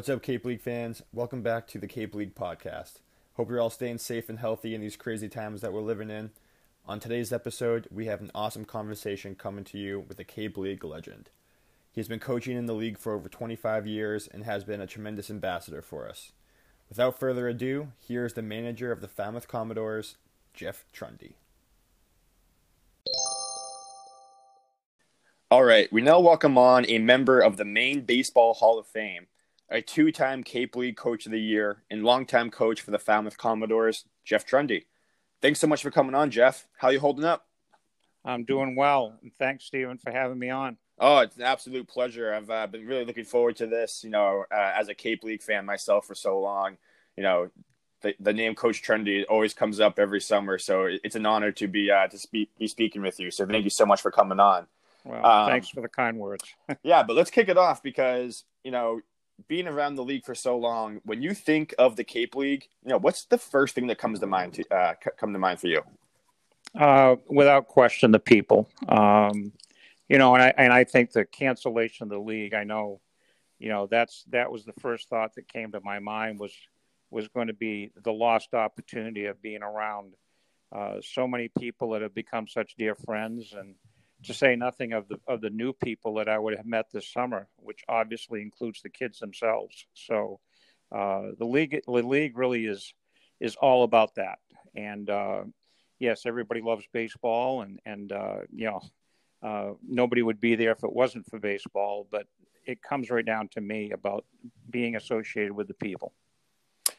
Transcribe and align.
What's 0.00 0.08
up, 0.08 0.22
Cape 0.22 0.46
League 0.46 0.62
fans? 0.62 1.02
Welcome 1.12 1.42
back 1.42 1.66
to 1.66 1.78
the 1.78 1.86
Cape 1.86 2.14
League 2.14 2.34
podcast. 2.34 3.00
Hope 3.34 3.50
you're 3.50 3.60
all 3.60 3.68
staying 3.68 3.98
safe 3.98 4.30
and 4.30 4.38
healthy 4.38 4.74
in 4.74 4.80
these 4.80 4.96
crazy 4.96 5.28
times 5.28 5.60
that 5.60 5.74
we're 5.74 5.82
living 5.82 6.08
in. 6.08 6.30
On 6.86 6.98
today's 6.98 7.34
episode, 7.34 7.86
we 7.90 8.06
have 8.06 8.22
an 8.22 8.30
awesome 8.34 8.64
conversation 8.64 9.34
coming 9.34 9.62
to 9.64 9.76
you 9.76 10.00
with 10.08 10.18
a 10.18 10.24
Cape 10.24 10.56
League 10.56 10.84
legend. 10.84 11.28
He's 11.92 12.08
been 12.08 12.18
coaching 12.18 12.56
in 12.56 12.64
the 12.64 12.72
league 12.72 12.96
for 12.96 13.12
over 13.12 13.28
25 13.28 13.86
years 13.86 14.26
and 14.26 14.44
has 14.44 14.64
been 14.64 14.80
a 14.80 14.86
tremendous 14.86 15.28
ambassador 15.28 15.82
for 15.82 16.08
us. 16.08 16.32
Without 16.88 17.20
further 17.20 17.46
ado, 17.46 17.88
here's 17.98 18.32
the 18.32 18.40
manager 18.40 18.92
of 18.92 19.02
the 19.02 19.06
Falmouth 19.06 19.48
Commodores, 19.48 20.16
Jeff 20.54 20.86
Trundy. 20.94 21.34
All 25.50 25.64
right, 25.64 25.92
we 25.92 26.00
now 26.00 26.20
welcome 26.20 26.56
on 26.56 26.86
a 26.88 26.96
member 26.96 27.40
of 27.40 27.58
the 27.58 27.66
Maine 27.66 28.00
Baseball 28.00 28.54
Hall 28.54 28.78
of 28.78 28.86
Fame, 28.86 29.26
a 29.70 29.80
two 29.80 30.10
time 30.12 30.42
Cape 30.42 30.76
League 30.76 30.96
Coach 30.96 31.26
of 31.26 31.32
the 31.32 31.40
Year 31.40 31.82
and 31.90 32.04
longtime 32.04 32.50
coach 32.50 32.80
for 32.80 32.90
the 32.90 32.98
Falmouth 32.98 33.38
Commodores, 33.38 34.04
Jeff 34.24 34.46
Trundy. 34.46 34.84
Thanks 35.40 35.60
so 35.60 35.66
much 35.66 35.82
for 35.82 35.90
coming 35.90 36.14
on, 36.14 36.30
Jeff. 36.30 36.66
How 36.76 36.88
are 36.88 36.92
you 36.92 37.00
holding 37.00 37.24
up? 37.24 37.46
I'm 38.24 38.44
doing 38.44 38.76
well. 38.76 39.18
And 39.22 39.32
thanks, 39.38 39.64
Stephen, 39.64 39.96
for 39.96 40.10
having 40.10 40.38
me 40.38 40.50
on. 40.50 40.76
Oh, 40.98 41.18
it's 41.18 41.36
an 41.36 41.42
absolute 41.42 41.88
pleasure. 41.88 42.34
I've 42.34 42.50
uh, 42.50 42.66
been 42.66 42.86
really 42.86 43.06
looking 43.06 43.24
forward 43.24 43.56
to 43.56 43.66
this. 43.66 44.04
You 44.04 44.10
know, 44.10 44.44
uh, 44.52 44.72
as 44.76 44.88
a 44.88 44.94
Cape 44.94 45.24
League 45.24 45.42
fan 45.42 45.64
myself 45.64 46.06
for 46.06 46.14
so 46.14 46.38
long, 46.38 46.76
you 47.16 47.22
know, 47.22 47.50
the, 48.02 48.14
the 48.20 48.32
name 48.32 48.54
Coach 48.54 48.82
Trundy 48.82 49.24
always 49.28 49.54
comes 49.54 49.80
up 49.80 49.98
every 49.98 50.20
summer. 50.20 50.58
So 50.58 50.88
it's 51.02 51.16
an 51.16 51.24
honor 51.24 51.52
to 51.52 51.68
be 51.68 51.90
uh, 51.90 52.08
to 52.08 52.18
speak 52.18 52.50
be 52.58 52.66
speaking 52.66 53.00
with 53.00 53.18
you. 53.18 53.30
So 53.30 53.46
thank 53.46 53.64
you 53.64 53.70
so 53.70 53.86
much 53.86 54.02
for 54.02 54.10
coming 54.10 54.40
on. 54.40 54.66
Well, 55.04 55.24
um, 55.24 55.48
thanks 55.48 55.70
for 55.70 55.80
the 55.80 55.88
kind 55.88 56.18
words. 56.18 56.44
yeah, 56.82 57.02
but 57.02 57.16
let's 57.16 57.30
kick 57.30 57.48
it 57.48 57.56
off 57.56 57.82
because 57.82 58.44
you 58.64 58.70
know, 58.70 59.00
being 59.48 59.66
around 59.66 59.94
the 59.94 60.04
league 60.04 60.24
for 60.24 60.34
so 60.34 60.56
long, 60.56 61.00
when 61.04 61.22
you 61.22 61.34
think 61.34 61.74
of 61.78 61.96
the 61.96 62.04
Cape 62.04 62.34
League, 62.34 62.68
you 62.84 62.90
know, 62.90 62.98
what's 62.98 63.24
the 63.24 63.38
first 63.38 63.74
thing 63.74 63.86
that 63.88 63.98
comes 63.98 64.20
to 64.20 64.26
mind 64.26 64.54
to 64.54 64.74
uh, 64.74 64.94
come 65.18 65.32
to 65.32 65.38
mind 65.38 65.60
for 65.60 65.68
you? 65.68 65.82
Uh, 66.78 67.16
without 67.28 67.68
question, 67.68 68.10
the 68.10 68.18
people. 68.18 68.68
Um, 68.88 69.52
you 70.08 70.18
know, 70.18 70.34
and 70.34 70.42
I 70.42 70.54
and 70.56 70.72
I 70.72 70.84
think 70.84 71.12
the 71.12 71.24
cancellation 71.24 72.04
of 72.04 72.10
the 72.10 72.18
league. 72.18 72.54
I 72.54 72.64
know, 72.64 73.00
you 73.58 73.68
know, 73.68 73.86
that's 73.86 74.24
that 74.30 74.50
was 74.50 74.64
the 74.64 74.72
first 74.80 75.08
thought 75.08 75.34
that 75.34 75.48
came 75.48 75.72
to 75.72 75.80
my 75.82 75.98
mind 75.98 76.38
was 76.38 76.52
was 77.10 77.28
going 77.28 77.48
to 77.48 77.54
be 77.54 77.90
the 78.02 78.12
lost 78.12 78.54
opportunity 78.54 79.26
of 79.26 79.42
being 79.42 79.62
around 79.62 80.14
uh, 80.74 80.96
so 81.02 81.26
many 81.26 81.48
people 81.58 81.90
that 81.90 82.02
have 82.02 82.14
become 82.14 82.46
such 82.46 82.76
dear 82.76 82.94
friends 82.94 83.52
and 83.56 83.74
to 84.24 84.34
say 84.34 84.56
nothing 84.56 84.92
of 84.92 85.08
the 85.08 85.18
of 85.26 85.40
the 85.40 85.50
new 85.50 85.72
people 85.72 86.14
that 86.14 86.28
I 86.28 86.38
would 86.38 86.56
have 86.56 86.66
met 86.66 86.86
this 86.92 87.10
summer, 87.10 87.48
which 87.56 87.84
obviously 87.88 88.42
includes 88.42 88.82
the 88.82 88.90
kids 88.90 89.18
themselves. 89.18 89.86
So 89.94 90.40
uh, 90.92 91.30
the 91.38 91.46
league 91.46 91.80
the 91.86 91.92
league 91.92 92.36
really 92.36 92.66
is 92.66 92.92
is 93.40 93.56
all 93.56 93.84
about 93.84 94.14
that. 94.16 94.38
And 94.74 95.08
uh, 95.08 95.44
yes, 95.98 96.26
everybody 96.26 96.60
loves 96.60 96.84
baseball, 96.92 97.62
and 97.62 97.80
and 97.86 98.12
uh, 98.12 98.38
you 98.52 98.66
know 98.66 98.80
uh, 99.42 99.72
nobody 99.86 100.22
would 100.22 100.40
be 100.40 100.54
there 100.54 100.72
if 100.72 100.84
it 100.84 100.92
wasn't 100.92 101.26
for 101.26 101.38
baseball. 101.38 102.06
But 102.10 102.26
it 102.66 102.82
comes 102.82 103.10
right 103.10 103.24
down 103.24 103.48
to 103.48 103.60
me 103.60 103.92
about 103.92 104.24
being 104.68 104.96
associated 104.96 105.52
with 105.52 105.68
the 105.68 105.74
people. 105.74 106.12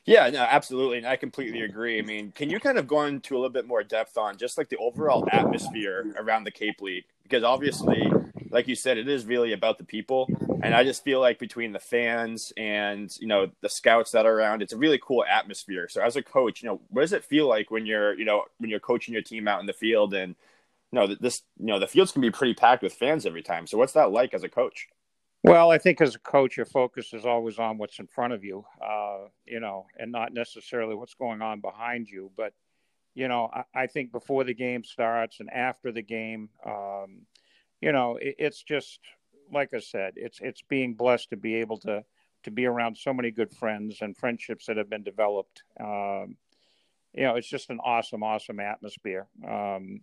Yeah, 0.06 0.30
no, 0.32 0.40
absolutely, 0.40 0.98
and 0.98 1.08
I 1.08 1.16
completely 1.16 1.62
agree. 1.62 2.00
I 2.00 2.02
mean, 2.02 2.32
can 2.32 2.50
you 2.50 2.60
kind 2.60 2.80
of 2.80 2.88
go 2.88 3.04
into 3.04 3.36
a 3.36 3.38
little 3.38 3.52
bit 3.52 3.68
more 3.68 3.84
depth 3.84 4.18
on 4.18 4.38
just 4.38 4.58
like 4.58 4.70
the 4.70 4.78
overall 4.78 5.28
atmosphere 5.32 6.16
around 6.18 6.44
the 6.44 6.52
Cape 6.52 6.82
League? 6.82 7.06
Because 7.32 7.46
obviously, 7.46 8.12
like 8.50 8.68
you 8.68 8.76
said, 8.76 8.98
it 8.98 9.08
is 9.08 9.26
really 9.26 9.54
about 9.54 9.78
the 9.78 9.86
people, 9.86 10.28
and 10.62 10.76
I 10.76 10.84
just 10.84 11.02
feel 11.02 11.22
like 11.22 11.40
between 11.40 11.72
the 11.72 11.80
fans 11.80 12.52
and 12.58 13.10
you 13.22 13.28
know 13.28 13.50
the 13.62 13.70
scouts 13.70 14.12
that 14.12 14.26
are 14.26 14.34
around, 14.38 14.62
it's 14.62 14.74
a 14.74 14.78
really 14.78 15.00
cool 15.02 15.24
atmosphere. 15.24 15.88
So, 15.90 16.02
as 16.02 16.18
a 16.18 16.22
coach, 16.22 16.62
you 16.62 16.68
know, 16.68 16.82
what 16.90 17.04
does 17.04 17.14
it 17.14 17.24
feel 17.24 17.48
like 17.48 17.72
when 17.72 17.86
you're 17.86 18.20
you 18.20 18.26
know 18.26 18.44
when 18.58 18.70
you're 18.70 18.82
coaching 18.82 19.14
your 19.14 19.24
team 19.24 19.48
out 19.48 19.62
in 19.62 19.66
the 19.66 19.72
field 19.72 20.14
and 20.14 20.36
you 20.92 21.00
know 21.00 21.16
this 21.16 21.44
you 21.58 21.68
know 21.68 21.80
the 21.80 21.88
fields 21.88 22.12
can 22.12 22.22
be 22.22 22.32
pretty 22.32 22.54
packed 22.54 22.84
with 22.84 22.94
fans 22.94 23.26
every 23.26 23.42
time. 23.42 23.66
So, 23.66 23.78
what's 23.78 23.94
that 23.94 24.12
like 24.12 24.34
as 24.34 24.44
a 24.44 24.50
coach? 24.50 24.90
Well, 25.44 25.72
I 25.72 25.78
think 25.78 26.02
as 26.02 26.16
a 26.16 26.20
coach, 26.20 26.58
your 26.58 26.66
focus 26.66 27.14
is 27.14 27.26
always 27.26 27.58
on 27.60 27.78
what's 27.78 27.98
in 27.98 28.08
front 28.08 28.34
of 28.34 28.44
you, 28.44 28.66
uh, 28.86 29.20
you 29.46 29.60
know, 29.60 29.88
and 29.98 30.12
not 30.12 30.34
necessarily 30.34 30.94
what's 30.96 31.16
going 31.16 31.42
on 31.42 31.62
behind 31.62 32.10
you. 32.10 32.30
But, 32.38 32.54
you 33.14 33.28
know, 33.28 33.50
I, 33.54 33.84
I 33.84 33.88
think 33.88 34.12
before 34.12 34.44
the 34.44 34.54
game 34.54 34.84
starts 34.84 35.40
and 35.40 35.50
after 35.50 35.92
the 35.92 36.02
game, 36.02 36.50
um, 36.66 37.26
you 37.82 37.92
know, 37.92 38.18
it, 38.18 38.36
it's 38.40 38.64
just 38.64 39.00
like 39.52 39.74
I 39.74 39.80
said, 39.80 40.14
it's 40.16 40.40
it's 40.42 40.62
being 40.62 40.94
blessed 40.94 41.30
to 41.32 41.38
be 41.38 41.56
able 41.56 41.78
to 41.80 42.04
to 42.44 42.52
be 42.52 42.66
around 42.66 42.98
so 42.98 43.14
many 43.14 43.32
good 43.32 43.52
friends 43.52 43.98
and 44.02 44.18
friendships 44.18 44.66
that 44.66 44.78
have 44.78 44.90
been 44.90 45.04
developed. 45.04 45.64
Um, 45.80 46.38
you 47.14 47.24
know, 47.24 47.36
it's 47.36 47.50
just 47.50 47.70
an 47.70 47.80
awesome, 47.84 48.24
awesome 48.24 48.60
atmosphere. 48.60 49.28
Um, 49.48 50.02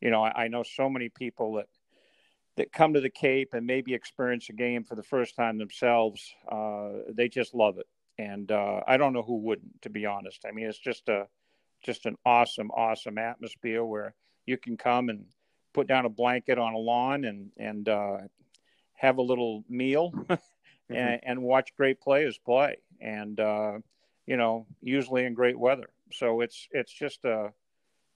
you 0.00 0.10
know, 0.10 0.22
I, 0.22 0.44
I 0.44 0.48
know 0.48 0.64
so 0.64 0.90
many 0.90 1.08
people 1.08 1.54
that 1.54 1.68
that 2.56 2.72
come 2.72 2.92
to 2.94 3.00
the 3.00 3.10
Cape 3.10 3.50
and 3.54 3.66
maybe 3.66 3.94
experience 3.94 4.48
a 4.48 4.52
game 4.52 4.82
for 4.82 4.96
the 4.96 5.02
first 5.02 5.36
time 5.36 5.58
themselves, 5.58 6.34
uh, 6.50 6.88
they 7.08 7.28
just 7.28 7.54
love 7.54 7.78
it. 7.78 7.86
And 8.18 8.50
uh, 8.50 8.80
I 8.84 8.96
don't 8.96 9.12
know 9.12 9.22
who 9.22 9.36
wouldn't, 9.36 9.80
to 9.82 9.90
be 9.90 10.06
honest. 10.06 10.44
I 10.44 10.50
mean, 10.50 10.66
it's 10.66 10.76
just 10.76 11.08
a 11.08 11.28
just 11.82 12.06
an 12.06 12.16
awesome, 12.24 12.70
awesome 12.70 13.18
atmosphere 13.18 13.84
where 13.84 14.14
you 14.46 14.56
can 14.56 14.76
come 14.76 15.08
and 15.08 15.26
put 15.74 15.86
down 15.86 16.06
a 16.06 16.10
blanket 16.10 16.58
on 16.58 16.74
a 16.74 16.78
lawn 16.78 17.24
and 17.24 17.50
and 17.56 17.88
uh, 17.88 18.18
have 18.94 19.18
a 19.18 19.22
little 19.22 19.64
meal 19.68 20.12
mm-hmm. 20.14 20.94
and, 20.94 21.20
and, 21.22 21.42
watch 21.42 21.74
great 21.76 22.00
players 22.00 22.38
play. 22.38 22.76
And 23.00 23.38
uh, 23.38 23.78
you 24.26 24.36
know, 24.36 24.66
usually 24.82 25.24
in 25.24 25.34
great 25.34 25.58
weather. 25.58 25.90
So 26.12 26.40
it's 26.40 26.68
it's 26.72 26.92
just 26.92 27.24
a 27.24 27.52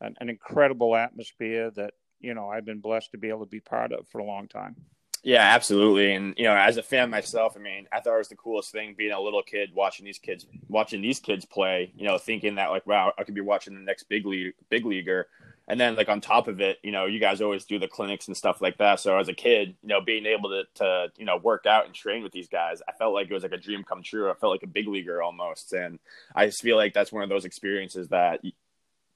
an, 0.00 0.16
an 0.20 0.28
incredible 0.28 0.96
atmosphere 0.96 1.70
that 1.72 1.94
you 2.20 2.34
know 2.34 2.48
I've 2.48 2.64
been 2.64 2.80
blessed 2.80 3.12
to 3.12 3.18
be 3.18 3.28
able 3.28 3.44
to 3.44 3.50
be 3.50 3.60
part 3.60 3.92
of 3.92 4.08
for 4.08 4.18
a 4.18 4.24
long 4.24 4.48
time. 4.48 4.76
Yeah, 5.24 5.42
absolutely. 5.54 6.14
And 6.14 6.34
you 6.36 6.44
know, 6.44 6.56
as 6.56 6.76
a 6.78 6.82
fan 6.82 7.08
myself, 7.10 7.54
I 7.56 7.60
mean, 7.60 7.86
I 7.92 8.00
thought 8.00 8.14
it 8.16 8.18
was 8.18 8.28
the 8.28 8.34
coolest 8.34 8.72
thing 8.72 8.94
being 8.98 9.12
a 9.12 9.20
little 9.20 9.42
kid 9.42 9.70
watching 9.72 10.04
these 10.04 10.18
kids 10.18 10.46
watching 10.68 11.00
these 11.00 11.20
kids 11.20 11.44
play. 11.44 11.92
You 11.96 12.08
know, 12.08 12.18
thinking 12.18 12.56
that 12.56 12.70
like, 12.70 12.86
wow, 12.88 13.12
I 13.16 13.22
could 13.22 13.34
be 13.34 13.40
watching 13.40 13.74
the 13.74 13.80
next 13.80 14.04
big 14.08 14.26
league 14.26 14.54
big 14.68 14.84
leaguer. 14.84 15.28
And 15.68 15.78
then 15.80 15.94
like 15.94 16.08
on 16.08 16.20
top 16.20 16.48
of 16.48 16.60
it, 16.60 16.78
you 16.82 16.90
know, 16.90 17.06
you 17.06 17.20
guys 17.20 17.40
always 17.40 17.64
do 17.64 17.78
the 17.78 17.86
clinics 17.86 18.26
and 18.26 18.36
stuff 18.36 18.60
like 18.60 18.78
that. 18.78 18.98
So 18.98 19.16
as 19.16 19.28
a 19.28 19.32
kid, 19.32 19.76
you 19.82 19.88
know, 19.88 20.00
being 20.00 20.26
able 20.26 20.50
to 20.50 20.64
to 20.76 21.12
you 21.16 21.24
know 21.24 21.36
work 21.36 21.66
out 21.66 21.86
and 21.86 21.94
train 21.94 22.24
with 22.24 22.32
these 22.32 22.48
guys, 22.48 22.82
I 22.88 22.92
felt 22.92 23.14
like 23.14 23.30
it 23.30 23.32
was 23.34 23.44
like 23.44 23.52
a 23.52 23.56
dream 23.58 23.84
come 23.84 24.02
true. 24.02 24.28
I 24.28 24.34
felt 24.34 24.50
like 24.50 24.64
a 24.64 24.66
big 24.66 24.88
leaguer 24.88 25.22
almost, 25.22 25.72
and 25.72 26.00
I 26.34 26.46
just 26.46 26.62
feel 26.62 26.76
like 26.76 26.94
that's 26.94 27.12
one 27.12 27.22
of 27.22 27.28
those 27.28 27.44
experiences 27.44 28.08
that 28.08 28.40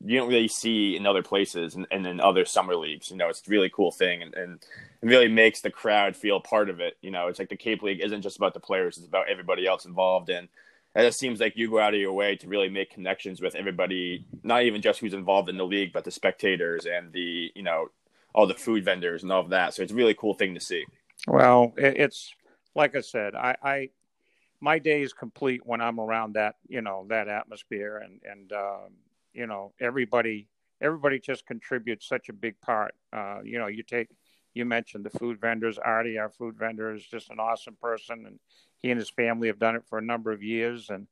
you 0.05 0.19
don't 0.19 0.29
really 0.29 0.49
see 0.49 0.95
in 0.97 1.07
other 1.07 1.23
places 1.23 1.75
and, 1.75 1.87
and 1.91 2.07
in 2.07 2.21
other 2.21 2.45
summer 2.45 2.77
leagues. 2.77 3.11
You 3.11 3.17
know, 3.17 3.29
it's 3.29 3.43
a 3.47 3.51
really 3.51 3.71
cool 3.71 3.91
thing 3.91 4.23
and, 4.23 4.35
and 4.35 4.65
really 5.07 5.29
makes 5.29 5.61
the 5.61 5.71
crowd 5.71 6.17
feel 6.17 6.41
part 6.41 6.71
of 6.71 6.81
it. 6.81 6.97
You 7.01 7.11
know, 7.11 7.29
it's 7.29 7.39
like 7.39 7.49
the 7.49 7.57
Cape 7.57 7.83
League 7.83 8.01
isn't 8.01 8.23
just 8.23 8.37
about 8.37 8.55
the 8.55 8.61
players, 8.61 8.97
it's 8.97 9.07
about 9.07 9.29
everybody 9.29 9.67
else 9.67 9.85
involved. 9.85 10.31
And 10.31 10.49
it 10.95 11.15
seems 11.15 11.41
like 11.41 11.57
you 11.57 11.71
go 11.71 11.79
out 11.79 11.95
of 11.95 12.01
your 12.01 12.13
way 12.13 12.37
to 12.37 12.49
really 12.49 12.69
make 12.69 12.91
connections 12.91 13.41
with 13.41 13.55
everybody, 13.55 14.25
not 14.43 14.63
even 14.63 14.81
just 14.81 15.01
who's 15.01 15.15
involved 15.15 15.49
in 15.49 15.57
the 15.57 15.67
league, 15.67 15.93
but 15.93 16.05
the 16.05 16.11
spectators 16.11 16.87
and 16.87 17.13
the, 17.13 17.53
you 17.55 17.63
know, 17.63 17.89
all 18.35 18.47
the 18.47 18.55
food 18.55 18.85
vendors 18.85 19.23
and 19.23 19.33
all 19.33 19.41
of 19.41 19.51
that. 19.51 19.75
So 19.75 19.83
it's 19.83 19.93
a 19.93 19.95
really 19.95 20.15
cool 20.15 20.35
thing 20.35 20.55
to 20.55 20.61
see. 20.61 20.85
Well, 21.27 21.73
it's 21.77 22.33
like 22.75 22.95
I 22.97 23.01
said, 23.01 23.35
I, 23.35 23.57
I 23.63 23.91
my 24.61 24.79
day 24.79 25.03
is 25.03 25.13
complete 25.13 25.67
when 25.67 25.81
I'm 25.81 26.01
around 26.01 26.35
that, 26.35 26.57
you 26.67 26.81
know, 26.81 27.05
that 27.09 27.29
atmosphere 27.29 27.99
and, 27.99 28.21
and, 28.25 28.53
um, 28.53 28.93
you 29.37 29.47
know 29.47 29.73
everybody 29.79 30.49
everybody 30.81 31.21
just 31.21 31.47
contributes 31.47 32.09
such 32.09 32.29
a 32.29 32.33
big 32.33 32.59
part 32.61 32.95
uh, 33.13 33.39
you 33.45 33.59
know 33.59 33.67
you 33.67 33.83
take 33.83 34.09
you 34.57 34.65
mentioned 34.65 35.05
the 35.05 35.19
food 35.19 35.41
vendors 35.41 35.79
artie 35.79 36.19
our 36.19 36.29
food 36.29 36.57
vendor 36.59 36.95
is 36.95 37.05
just 37.05 37.31
an 37.31 37.39
awesome 37.39 37.77
person 37.81 38.25
and 38.27 38.39
he 38.79 38.91
and 38.91 38.99
his 38.99 39.11
family 39.11 39.49
have 39.49 39.59
done 39.59 39.77
it 39.77 39.85
for 39.89 39.99
a 39.99 40.05
number 40.05 40.33
of 40.33 40.43
years 40.43 40.91
and 40.91 41.07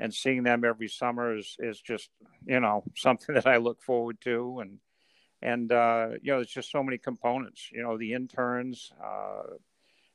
and 0.00 0.12
seeing 0.12 0.42
them 0.42 0.64
every 0.64 0.88
summer 0.88 1.36
is 1.36 1.56
is 1.58 1.80
just 1.80 2.10
you 2.46 2.60
know 2.60 2.82
something 2.96 3.34
that 3.34 3.46
i 3.46 3.56
look 3.56 3.82
forward 3.82 4.20
to 4.20 4.58
and 4.60 4.78
and 5.44 5.72
uh, 5.72 6.10
you 6.22 6.30
know 6.30 6.38
there's 6.38 6.46
just 6.46 6.70
so 6.70 6.84
many 6.84 6.98
components 6.98 7.68
you 7.72 7.82
know 7.82 7.98
the 7.98 8.12
interns 8.12 8.92
uh, 9.02 9.42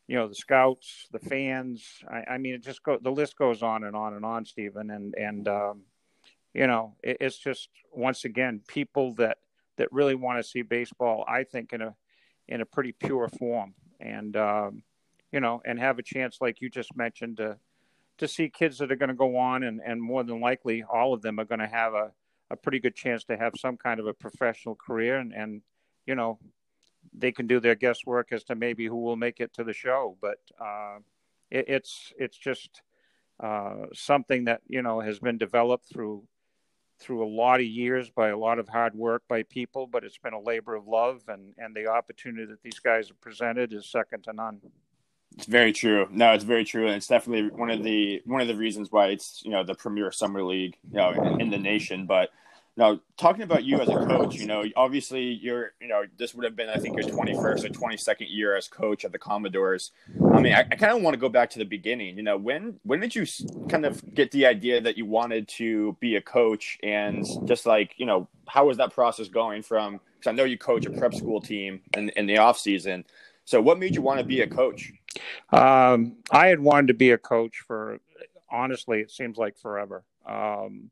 you 0.07 0.15
know 0.15 0.27
the 0.27 0.35
scouts 0.35 1.07
the 1.11 1.19
fans 1.19 1.85
I, 2.09 2.33
I 2.33 2.37
mean 2.37 2.53
it 2.53 2.63
just 2.63 2.81
go 2.83 2.97
the 3.01 3.11
list 3.11 3.37
goes 3.37 3.61
on 3.61 3.83
and 3.83 3.95
on 3.95 4.13
and 4.13 4.23
on 4.23 4.45
stephen 4.45 4.89
and 4.89 5.13
and 5.15 5.47
um, 5.47 5.81
you 6.57 6.65
know, 6.65 6.95
it, 7.03 7.17
it's 7.21 7.37
just 7.37 7.69
once 7.93 8.25
again 8.25 8.61
people 8.67 9.13
that 9.15 9.37
that 9.77 9.91
really 9.91 10.15
want 10.15 10.39
to 10.39 10.43
see 10.49 10.63
baseball. 10.63 11.23
I 11.27 11.43
think 11.43 11.71
in 11.71 11.81
a 11.81 11.95
in 12.47 12.61
a 12.61 12.65
pretty 12.65 12.91
pure 12.91 13.27
form, 13.27 13.73
and 13.99 14.35
um, 14.35 14.83
you 15.31 15.39
know, 15.39 15.61
and 15.65 15.79
have 15.79 15.99
a 15.99 16.03
chance 16.03 16.37
like 16.41 16.61
you 16.61 16.69
just 16.69 16.95
mentioned 16.95 17.37
to 17.37 17.57
to 18.17 18.27
see 18.27 18.49
kids 18.49 18.79
that 18.79 18.91
are 18.91 18.95
going 18.95 19.09
to 19.09 19.15
go 19.15 19.37
on, 19.37 19.63
and 19.63 19.81
and 19.85 20.01
more 20.01 20.23
than 20.23 20.39
likely 20.39 20.83
all 20.83 21.13
of 21.13 21.21
them 21.21 21.39
are 21.39 21.45
going 21.45 21.59
to 21.59 21.67
have 21.67 21.93
a 21.93 22.11
a 22.49 22.55
pretty 22.55 22.79
good 22.79 22.95
chance 22.95 23.25
to 23.25 23.37
have 23.37 23.53
some 23.57 23.77
kind 23.77 23.99
of 23.99 24.07
a 24.07 24.13
professional 24.13 24.75
career, 24.75 25.17
and 25.17 25.33
and 25.33 25.61
you 26.05 26.15
know, 26.15 26.39
they 27.13 27.31
can 27.31 27.47
do 27.47 27.59
their 27.59 27.75
guesswork 27.75 28.31
as 28.31 28.43
to 28.45 28.55
maybe 28.55 28.87
who 28.87 29.01
will 29.01 29.17
make 29.17 29.39
it 29.39 29.53
to 29.53 29.63
the 29.63 29.73
show, 29.73 30.17
but 30.21 30.37
uh, 30.59 30.97
it, 31.51 31.65
it's 31.67 32.13
it's 32.17 32.37
just 32.37 32.81
uh, 33.39 33.85
something 33.93 34.45
that 34.45 34.61
you 34.67 34.81
know 34.81 34.99
has 35.01 35.19
been 35.19 35.37
developed 35.37 35.85
through 35.91 36.23
through 36.99 37.23
a 37.23 37.29
lot 37.29 37.59
of 37.59 37.65
years 37.65 38.09
by 38.09 38.29
a 38.29 38.37
lot 38.37 38.59
of 38.59 38.67
hard 38.67 38.95
work 38.95 39.23
by 39.27 39.43
people, 39.43 39.87
but 39.87 40.03
it's 40.03 40.17
been 40.17 40.33
a 40.33 40.39
labor 40.39 40.75
of 40.75 40.87
love, 40.87 41.21
and 41.27 41.53
and 41.57 41.75
the 41.75 41.87
opportunity 41.87 42.45
that 42.45 42.61
these 42.63 42.79
guys 42.79 43.07
have 43.09 43.21
presented 43.21 43.73
is 43.73 43.89
second 43.89 44.23
to 44.23 44.33
none. 44.33 44.59
It's 45.35 45.45
very 45.45 45.73
true. 45.73 46.07
No, 46.09 46.33
it's 46.33 46.43
very 46.43 46.65
true, 46.65 46.87
and 46.87 46.95
it's 46.95 47.07
definitely 47.07 47.49
one 47.55 47.69
of 47.69 47.83
the 47.83 48.21
one 48.25 48.41
of 48.41 48.47
the 48.47 48.55
reasons 48.55 48.91
why 48.91 49.07
it's 49.07 49.41
you 49.43 49.51
know 49.51 49.63
the 49.63 49.75
premier 49.75 50.11
summer 50.11 50.43
league 50.43 50.77
you 50.89 50.97
know 50.97 51.11
in, 51.11 51.41
in 51.41 51.49
the 51.49 51.57
nation. 51.57 52.05
But 52.05 52.29
now, 52.77 52.99
talking 53.17 53.41
about 53.41 53.63
you 53.63 53.79
as 53.81 53.89
a 53.89 53.95
coach, 54.05 54.35
you 54.35 54.45
know, 54.45 54.63
obviously 54.75 55.23
you're, 55.23 55.73
you 55.81 55.87
know, 55.87 56.03
this 56.17 56.35
would 56.35 56.45
have 56.45 56.55
been, 56.55 56.69
I 56.69 56.77
think, 56.77 56.95
your 56.95 57.09
21st 57.09 57.65
or 57.65 57.69
22nd 57.69 58.27
year 58.29 58.55
as 58.55 58.67
coach 58.67 59.03
at 59.03 59.11
the 59.11 59.17
Commodores. 59.17 59.91
I 60.31 60.39
mean, 60.39 60.53
I, 60.53 60.59
I 60.59 60.75
kind 60.75 60.95
of 60.95 61.01
want 61.01 61.15
to 61.15 61.19
go 61.19 61.27
back 61.27 61.49
to 61.51 61.59
the 61.59 61.65
beginning. 61.65 62.17
You 62.17 62.23
know, 62.23 62.37
when 62.37 62.79
when 62.83 62.99
did 62.99 63.15
you 63.15 63.25
kind 63.67 63.83
of 63.83 64.13
get 64.13 64.29
the 64.29 64.45
idea 64.45 64.79
that 64.79 64.95
you 64.95 65.07
wanted 65.07 65.47
to 65.49 65.97
be 65.99 66.17
a 66.17 66.21
coach, 66.21 66.77
and 66.83 67.25
just 67.45 67.65
like, 67.65 67.95
you 67.97 68.05
know, 68.05 68.27
how 68.47 68.67
was 68.67 68.77
that 68.77 68.93
process 68.93 69.27
going 69.27 69.63
from? 69.63 69.99
Because 70.15 70.29
I 70.29 70.35
know 70.35 70.43
you 70.43 70.59
coach 70.59 70.85
a 70.85 70.91
prep 70.91 71.15
school 71.15 71.41
team 71.41 71.81
in, 71.95 72.09
in 72.09 72.27
the 72.27 72.37
off 72.37 72.59
season. 72.59 73.05
So, 73.45 73.59
what 73.59 73.79
made 73.79 73.95
you 73.95 74.03
want 74.03 74.19
to 74.19 74.25
be 74.25 74.41
a 74.41 74.47
coach? 74.47 74.91
Um, 75.51 76.17
I 76.29 76.47
had 76.47 76.59
wanted 76.59 76.87
to 76.89 76.93
be 76.93 77.09
a 77.09 77.17
coach 77.17 77.63
for, 77.65 77.99
honestly, 78.51 78.99
it 78.99 79.09
seems 79.09 79.37
like 79.37 79.57
forever. 79.57 80.03
Um, 80.27 80.91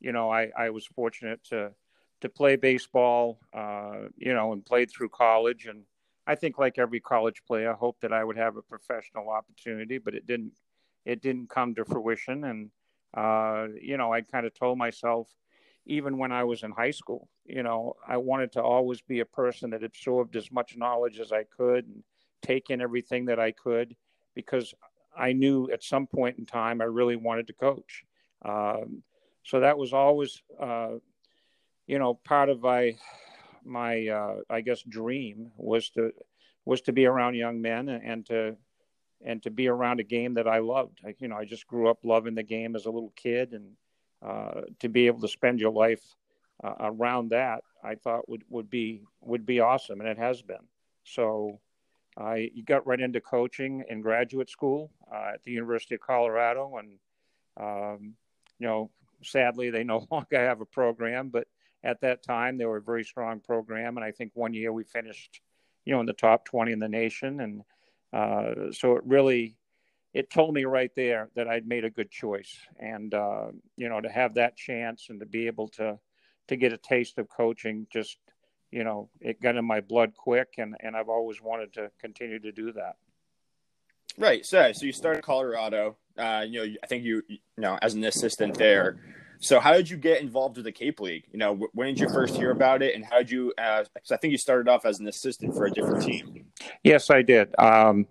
you 0.00 0.12
know, 0.12 0.30
I, 0.30 0.50
I 0.56 0.70
was 0.70 0.86
fortunate 0.86 1.42
to 1.44 1.72
to 2.20 2.28
play 2.28 2.56
baseball, 2.56 3.38
uh, 3.54 4.08
you 4.16 4.34
know, 4.34 4.52
and 4.52 4.64
played 4.64 4.90
through 4.90 5.08
college. 5.08 5.66
And 5.66 5.84
I 6.26 6.34
think, 6.34 6.58
like 6.58 6.78
every 6.78 7.00
college 7.00 7.42
player, 7.46 7.72
I 7.72 7.74
hoped 7.74 8.02
that 8.02 8.12
I 8.12 8.24
would 8.24 8.36
have 8.36 8.56
a 8.56 8.62
professional 8.62 9.30
opportunity, 9.30 9.98
but 9.98 10.14
it 10.14 10.26
didn't. 10.26 10.52
It 11.06 11.22
didn't 11.22 11.48
come 11.48 11.74
to 11.74 11.84
fruition. 11.84 12.44
And 12.44 12.70
uh, 13.14 13.68
you 13.80 13.96
know, 13.96 14.12
I 14.12 14.20
kind 14.20 14.46
of 14.46 14.52
told 14.52 14.76
myself, 14.76 15.28
even 15.86 16.18
when 16.18 16.30
I 16.30 16.44
was 16.44 16.62
in 16.62 16.72
high 16.72 16.90
school, 16.90 17.28
you 17.46 17.62
know, 17.62 17.96
I 18.06 18.18
wanted 18.18 18.52
to 18.52 18.62
always 18.62 19.00
be 19.00 19.20
a 19.20 19.24
person 19.24 19.70
that 19.70 19.82
absorbed 19.82 20.36
as 20.36 20.52
much 20.52 20.76
knowledge 20.76 21.18
as 21.18 21.32
I 21.32 21.44
could 21.44 21.86
and 21.86 22.04
take 22.42 22.70
in 22.70 22.80
everything 22.80 23.24
that 23.26 23.40
I 23.40 23.52
could, 23.52 23.96
because 24.34 24.74
I 25.16 25.32
knew 25.32 25.70
at 25.72 25.82
some 25.82 26.06
point 26.06 26.38
in 26.38 26.46
time 26.46 26.80
I 26.80 26.84
really 26.84 27.16
wanted 27.16 27.46
to 27.46 27.54
coach. 27.54 28.04
Um, 28.44 29.02
so 29.44 29.60
that 29.60 29.78
was 29.78 29.92
always 29.92 30.42
uh, 30.60 30.94
you 31.86 31.98
know 31.98 32.14
part 32.14 32.48
of 32.48 32.62
my 32.62 32.94
my 33.64 34.08
uh, 34.08 34.36
I 34.48 34.60
guess 34.60 34.82
dream 34.82 35.52
was 35.56 35.90
to 35.90 36.12
was 36.64 36.82
to 36.82 36.92
be 36.92 37.06
around 37.06 37.34
young 37.34 37.60
men 37.60 37.88
and, 37.88 38.04
and, 38.04 38.26
to 38.26 38.56
and 39.24 39.42
to 39.42 39.50
be 39.50 39.68
around 39.68 40.00
a 40.00 40.04
game 40.04 40.34
that 40.34 40.48
I 40.48 40.58
loved. 40.58 41.00
I, 41.04 41.14
you 41.18 41.28
know, 41.28 41.36
I 41.36 41.44
just 41.44 41.66
grew 41.66 41.88
up 41.88 41.98
loving 42.04 42.34
the 42.34 42.42
game 42.42 42.76
as 42.76 42.86
a 42.86 42.90
little 42.90 43.12
kid, 43.16 43.52
and 43.52 43.72
uh, 44.22 44.62
to 44.80 44.88
be 44.88 45.06
able 45.06 45.20
to 45.20 45.28
spend 45.28 45.60
your 45.60 45.72
life 45.72 46.02
uh, 46.62 46.74
around 46.80 47.30
that, 47.30 47.62
I 47.82 47.94
thought 47.94 48.28
would 48.28 48.44
would 48.48 48.70
be 48.70 49.02
would 49.20 49.46
be 49.46 49.60
awesome, 49.60 50.00
and 50.00 50.08
it 50.08 50.18
has 50.18 50.42
been. 50.42 50.66
So 51.04 51.60
I 52.16 52.50
got 52.66 52.86
right 52.86 53.00
into 53.00 53.20
coaching 53.20 53.84
in 53.88 54.00
graduate 54.00 54.50
school 54.50 54.90
uh, 55.12 55.32
at 55.34 55.42
the 55.42 55.52
University 55.52 55.94
of 55.94 56.00
Colorado, 56.00 56.76
and 56.76 56.98
um, 57.58 58.14
you 58.58 58.66
know 58.66 58.90
sadly, 59.22 59.70
they 59.70 59.84
no 59.84 60.06
longer 60.10 60.38
have 60.38 60.60
a 60.60 60.66
program, 60.66 61.28
but 61.28 61.46
at 61.82 62.00
that 62.02 62.22
time 62.22 62.58
they 62.58 62.66
were 62.66 62.78
a 62.78 62.82
very 62.82 63.04
strong 63.04 63.40
program, 63.40 63.96
and 63.96 64.04
I 64.04 64.10
think 64.10 64.32
one 64.34 64.54
year 64.54 64.72
we 64.72 64.84
finished, 64.84 65.40
you 65.84 65.94
know, 65.94 66.00
in 66.00 66.06
the 66.06 66.12
top 66.12 66.44
20 66.44 66.72
in 66.72 66.78
the 66.78 66.88
nation, 66.88 67.40
and 67.40 67.62
uh, 68.12 68.72
so 68.72 68.96
it 68.96 69.02
really 69.06 69.56
it 70.12 70.30
told 70.30 70.52
me 70.54 70.64
right 70.64 70.90
there 70.96 71.30
that 71.36 71.46
I'd 71.46 71.68
made 71.68 71.84
a 71.84 71.90
good 71.90 72.10
choice, 72.10 72.56
and 72.78 73.14
uh, 73.14 73.46
you 73.76 73.88
know, 73.88 74.00
to 74.00 74.08
have 74.08 74.34
that 74.34 74.56
chance 74.56 75.06
and 75.08 75.20
to 75.20 75.26
be 75.26 75.46
able 75.46 75.68
to 75.68 75.98
to 76.48 76.56
get 76.56 76.72
a 76.72 76.78
taste 76.78 77.18
of 77.18 77.28
coaching, 77.28 77.86
just 77.92 78.18
you 78.70 78.84
know, 78.84 79.08
it 79.20 79.40
got 79.40 79.56
in 79.56 79.64
my 79.64 79.80
blood 79.80 80.14
quick, 80.16 80.54
and 80.58 80.76
and 80.80 80.96
I've 80.96 81.08
always 81.08 81.40
wanted 81.40 81.72
to 81.74 81.90
continue 82.00 82.40
to 82.40 82.52
do 82.52 82.72
that. 82.72 82.96
Right. 84.18 84.44
So, 84.44 84.72
so 84.72 84.86
you 84.86 84.92
started 84.92 85.22
Colorado. 85.22 85.96
Uh, 86.20 86.42
you 86.42 86.60
know, 86.60 86.74
I 86.82 86.86
think 86.86 87.04
you, 87.04 87.22
you 87.28 87.38
know, 87.56 87.78
as 87.82 87.94
an 87.94 88.04
assistant 88.04 88.58
there. 88.58 88.98
So, 89.42 89.58
how 89.58 89.72
did 89.72 89.88
you 89.88 89.96
get 89.96 90.20
involved 90.20 90.56
with 90.56 90.66
the 90.66 90.72
Cape 90.72 91.00
League? 91.00 91.24
You 91.32 91.38
know, 91.38 91.68
when 91.72 91.88
did 91.88 92.00
you 92.00 92.08
first 92.10 92.36
hear 92.36 92.50
about 92.50 92.82
it, 92.82 92.94
and 92.94 93.04
how 93.04 93.18
did 93.18 93.30
you? 93.30 93.54
Uh, 93.56 93.84
I 94.10 94.16
think 94.18 94.32
you 94.32 94.38
started 94.38 94.68
off 94.68 94.84
as 94.84 95.00
an 95.00 95.08
assistant 95.08 95.54
for 95.54 95.64
a 95.64 95.70
different 95.70 96.02
team. 96.02 96.44
Yes, 96.84 97.08
I 97.10 97.22
did. 97.22 97.54
Um, 97.58 98.06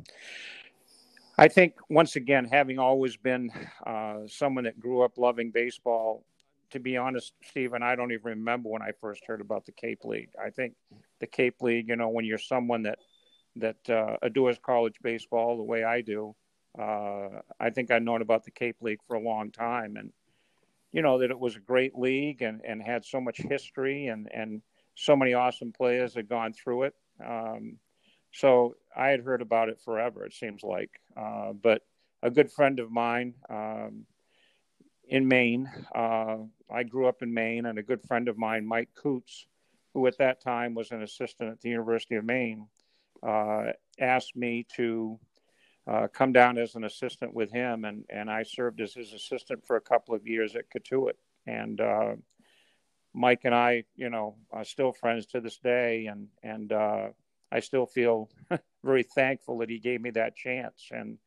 I 1.37 1.47
think 1.47 1.75
once 1.87 2.15
again, 2.15 2.45
having 2.51 2.79
always 2.79 3.15
been 3.15 3.51
uh, 3.85 4.21
someone 4.27 4.63
that 4.63 4.79
grew 4.79 5.03
up 5.03 5.17
loving 5.17 5.51
baseball, 5.51 6.25
to 6.71 6.79
be 6.79 6.97
honest, 6.97 7.33
Stephen, 7.43 7.83
I 7.83 7.95
don't 7.95 8.11
even 8.11 8.25
remember 8.25 8.69
when 8.69 8.81
I 8.81 8.91
first 8.99 9.21
heard 9.25 9.39
about 9.39 9.65
the 9.65 9.71
Cape 9.71 10.03
League. 10.03 10.31
I 10.43 10.49
think 10.49 10.73
the 11.19 11.27
Cape 11.27 11.61
League, 11.61 11.89
you 11.89 11.95
know, 11.95 12.09
when 12.09 12.25
you're 12.25 12.39
someone 12.39 12.83
that 12.83 12.99
that 13.55 13.89
uh, 13.89 14.17
adores 14.21 14.57
college 14.63 14.95
baseball 15.01 15.57
the 15.57 15.63
way 15.63 15.83
I 15.83 16.01
do. 16.01 16.35
Uh, 16.79 17.41
I 17.59 17.69
think 17.71 17.91
I'd 17.91 18.03
known 18.03 18.21
about 18.21 18.45
the 18.45 18.51
Cape 18.51 18.77
League 18.81 19.03
for 19.07 19.15
a 19.15 19.21
long 19.21 19.51
time, 19.51 19.97
and 19.97 20.11
you 20.91 21.01
know 21.01 21.19
that 21.19 21.31
it 21.31 21.39
was 21.39 21.55
a 21.55 21.59
great 21.59 21.95
league 21.95 22.41
and, 22.41 22.61
and 22.65 22.81
had 22.81 23.03
so 23.05 23.19
much 23.19 23.37
history 23.37 24.07
and, 24.07 24.29
and 24.33 24.61
so 24.95 25.15
many 25.15 25.33
awesome 25.33 25.71
players 25.71 26.15
had 26.15 26.29
gone 26.29 26.53
through 26.53 26.83
it. 26.83 26.95
Um, 27.25 27.77
so 28.31 28.75
I 28.95 29.07
had 29.09 29.21
heard 29.21 29.41
about 29.41 29.69
it 29.69 29.79
forever. 29.79 30.25
It 30.25 30.33
seems 30.33 30.63
like, 30.63 30.91
uh, 31.17 31.53
but 31.53 31.81
a 32.23 32.29
good 32.29 32.51
friend 32.51 32.79
of 32.79 32.91
mine 32.91 33.33
um, 33.49 34.05
in 35.07 35.27
Maine. 35.27 35.69
Uh, 35.93 36.37
I 36.71 36.83
grew 36.83 37.07
up 37.07 37.21
in 37.21 37.33
Maine, 37.33 37.65
and 37.65 37.79
a 37.79 37.83
good 37.83 38.01
friend 38.07 38.27
of 38.27 38.37
mine, 38.37 38.65
Mike 38.65 38.89
Coots, 38.95 39.47
who 39.93 40.05
at 40.07 40.17
that 40.19 40.41
time 40.41 40.75
was 40.75 40.91
an 40.91 41.01
assistant 41.01 41.51
at 41.51 41.61
the 41.61 41.69
University 41.69 42.15
of 42.15 42.25
Maine, 42.25 42.67
uh, 43.23 43.71
asked 43.99 44.35
me 44.35 44.65
to 44.75 45.19
uh, 45.89 46.07
come 46.07 46.31
down 46.31 46.57
as 46.57 46.75
an 46.75 46.83
assistant 46.83 47.33
with 47.33 47.51
him, 47.51 47.83
and, 47.83 48.05
and 48.09 48.29
I 48.29 48.43
served 48.43 48.79
as 48.79 48.93
his 48.93 49.11
assistant 49.13 49.65
for 49.65 49.75
a 49.75 49.81
couple 49.81 50.13
of 50.13 50.27
years 50.27 50.55
at 50.55 50.69
Cotuit. 50.69 51.15
And 51.47 51.81
uh, 51.81 52.15
Mike 53.13 53.41
and 53.45 53.55
I, 53.55 53.85
you 53.95 54.09
know, 54.09 54.35
are 54.51 54.63
still 54.63 54.91
friends 54.91 55.25
to 55.27 55.41
this 55.41 55.57
day, 55.57 56.05
and 56.05 56.27
and 56.43 56.71
uh, 56.71 57.07
I 57.51 57.61
still 57.61 57.87
feel 57.87 58.29
very 58.83 59.01
thankful 59.03 59.57
that 59.59 59.69
he 59.69 59.79
gave 59.79 59.99
me 60.01 60.11
that 60.11 60.35
chance. 60.35 60.89
And 60.91 61.17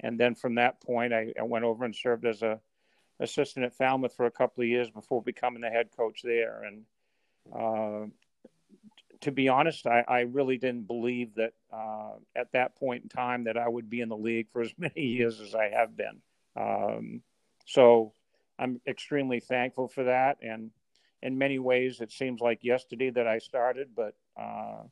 and 0.00 0.18
then 0.18 0.34
from 0.34 0.56
that 0.56 0.80
point, 0.80 1.12
I, 1.12 1.32
I 1.38 1.44
went 1.44 1.64
over 1.64 1.84
and 1.84 1.94
served 1.94 2.26
as 2.26 2.42
a 2.42 2.58
assistant 3.20 3.66
at 3.66 3.76
Falmouth 3.76 4.14
for 4.16 4.26
a 4.26 4.32
couple 4.32 4.62
of 4.62 4.68
years 4.68 4.90
before 4.90 5.22
becoming 5.22 5.60
the 5.60 5.70
head 5.70 5.90
coach 5.96 6.22
there. 6.24 6.64
And 6.64 6.84
uh, 7.54 8.06
to 9.22 9.32
be 9.32 9.48
honest, 9.48 9.86
I, 9.86 10.04
I, 10.06 10.20
really 10.20 10.58
didn't 10.58 10.86
believe 10.86 11.34
that 11.34 11.52
uh, 11.72 12.12
at 12.36 12.52
that 12.52 12.76
point 12.76 13.02
in 13.02 13.08
time 13.08 13.44
that 13.44 13.56
I 13.56 13.68
would 13.68 13.90
be 13.90 14.00
in 14.00 14.08
the 14.08 14.16
league 14.16 14.48
for 14.52 14.62
as 14.62 14.72
many 14.78 15.02
years 15.02 15.40
as 15.40 15.54
I 15.54 15.70
have 15.70 15.96
been. 15.96 16.20
Um, 16.56 17.22
so 17.66 18.12
I'm 18.58 18.80
extremely 18.86 19.40
thankful 19.40 19.88
for 19.88 20.04
that. 20.04 20.38
And 20.42 20.70
in 21.22 21.38
many 21.38 21.58
ways, 21.58 22.00
it 22.00 22.12
seems 22.12 22.40
like 22.40 22.62
yesterday 22.62 23.10
that 23.10 23.26
I 23.26 23.38
started, 23.38 23.88
but 23.96 24.14
uh, 24.38 24.82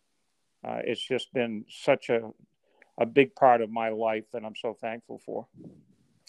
uh, 0.65 0.81
it's 0.85 1.01
just 1.01 1.33
been 1.33 1.65
such 1.69 2.09
a, 2.09 2.31
a 2.99 3.07
big 3.07 3.35
part 3.35 3.61
of 3.61 3.71
my 3.71 3.91
life 3.91 4.25
that 4.33 4.45
I'm 4.45 4.57
so 4.57 4.75
thankful 4.75 5.21
for. 5.25 5.47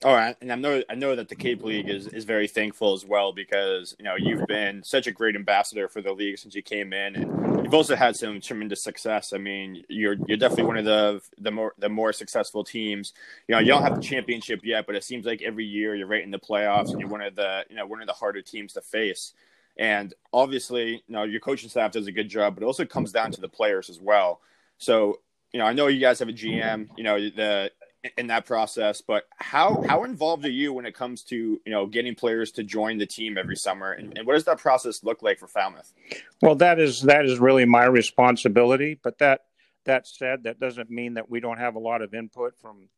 All 0.03 0.13
right, 0.13 0.35
and 0.41 0.51
I 0.51 0.55
know 0.55 0.83
I 0.91 0.93
know 0.93 1.15
that 1.15 1.27
the 1.27 1.35
Cape 1.35 1.63
League 1.63 1.89
is, 1.89 2.05
is 2.05 2.23
very 2.23 2.47
thankful 2.47 2.93
as 2.93 3.03
well 3.03 3.33
because 3.33 3.95
you 3.97 4.05
know 4.05 4.13
you've 4.15 4.45
been 4.45 4.83
such 4.83 5.07
a 5.07 5.11
great 5.11 5.35
ambassador 5.35 5.87
for 5.87 6.03
the 6.03 6.13
league 6.13 6.37
since 6.37 6.53
you 6.53 6.61
came 6.61 6.93
in, 6.93 7.15
and 7.15 7.56
you've 7.67 7.73
also 7.73 7.97
had 7.97 8.15
some 8.15 8.39
tremendous 8.39 8.81
success. 8.81 9.33
I 9.33 9.37
mean, 9.39 9.83
you're 9.89 10.15
you're 10.25 10.37
definitely 10.37 10.63
one 10.63 10.77
of 10.77 10.85
the 10.85 11.21
the 11.37 11.51
more 11.51 11.73
the 11.77 11.89
more 11.89 12.13
successful 12.13 12.63
teams. 12.63 13.11
You 13.45 13.55
know, 13.55 13.59
you 13.59 13.67
don't 13.67 13.81
have 13.83 13.97
the 13.97 14.01
championship 14.01 14.61
yet, 14.63 14.85
but 14.85 14.95
it 14.95 15.03
seems 15.03 15.25
like 15.25 15.41
every 15.41 15.65
year 15.65 15.93
you're 15.93 16.07
right 16.07 16.23
in 16.23 16.31
the 16.31 16.39
playoffs, 16.39 16.91
and 16.91 16.99
you're 17.01 17.09
one 17.09 17.21
of 17.21 17.35
the 17.35 17.65
you 17.69 17.75
know 17.75 17.85
one 17.85 17.99
of 17.99 18.07
the 18.07 18.13
harder 18.13 18.41
teams 18.41 18.71
to 18.73 18.81
face. 18.81 19.33
And 19.77 20.13
obviously, 20.31 21.03
you 21.07 21.13
know, 21.13 21.23
your 21.23 21.41
coaching 21.41 21.69
staff 21.69 21.91
does 21.91 22.07
a 22.07 22.11
good 22.13 22.29
job, 22.29 22.55
but 22.55 22.63
it 22.63 22.67
also 22.67 22.85
comes 22.85 23.11
down 23.11 23.31
to 23.33 23.41
the 23.41 23.49
players 23.49 23.89
as 23.89 23.99
well. 23.99 24.39
So, 24.77 25.19
you 25.51 25.59
know, 25.59 25.65
I 25.65 25.73
know 25.73 25.87
you 25.87 25.99
guys 25.99 26.19
have 26.19 26.29
a 26.29 26.33
GM. 26.33 26.87
You 26.95 27.03
know, 27.03 27.19
the 27.19 27.69
in 28.17 28.27
that 28.27 28.45
process. 28.45 29.01
But 29.01 29.25
how 29.37 29.83
how 29.87 30.03
involved 30.03 30.45
are 30.45 30.51
you 30.51 30.73
when 30.73 30.85
it 30.85 30.95
comes 30.95 31.23
to 31.23 31.35
you 31.35 31.71
know 31.71 31.85
getting 31.85 32.15
players 32.15 32.51
to 32.53 32.63
join 32.63 32.97
the 32.97 33.05
team 33.05 33.37
every 33.37 33.55
summer, 33.55 33.91
and, 33.91 34.17
and 34.17 34.27
what 34.27 34.33
does 34.33 34.45
that 34.45 34.59
process 34.59 35.03
look 35.03 35.21
like 35.21 35.39
for 35.39 35.47
Falmouth? 35.47 35.93
Well, 36.41 36.55
that 36.55 36.79
is 36.79 37.01
that 37.03 37.25
is 37.25 37.39
really 37.39 37.65
my 37.65 37.85
responsibility. 37.85 38.99
But 39.01 39.19
that 39.19 39.41
that 39.85 40.07
said, 40.07 40.43
that 40.43 40.59
doesn't 40.59 40.89
mean 40.89 41.15
that 41.15 41.29
we 41.29 41.39
don't 41.39 41.57
have 41.57 41.75
a 41.75 41.79
lot 41.79 42.01
of 42.01 42.13
input 42.13 42.55
from 42.61 42.89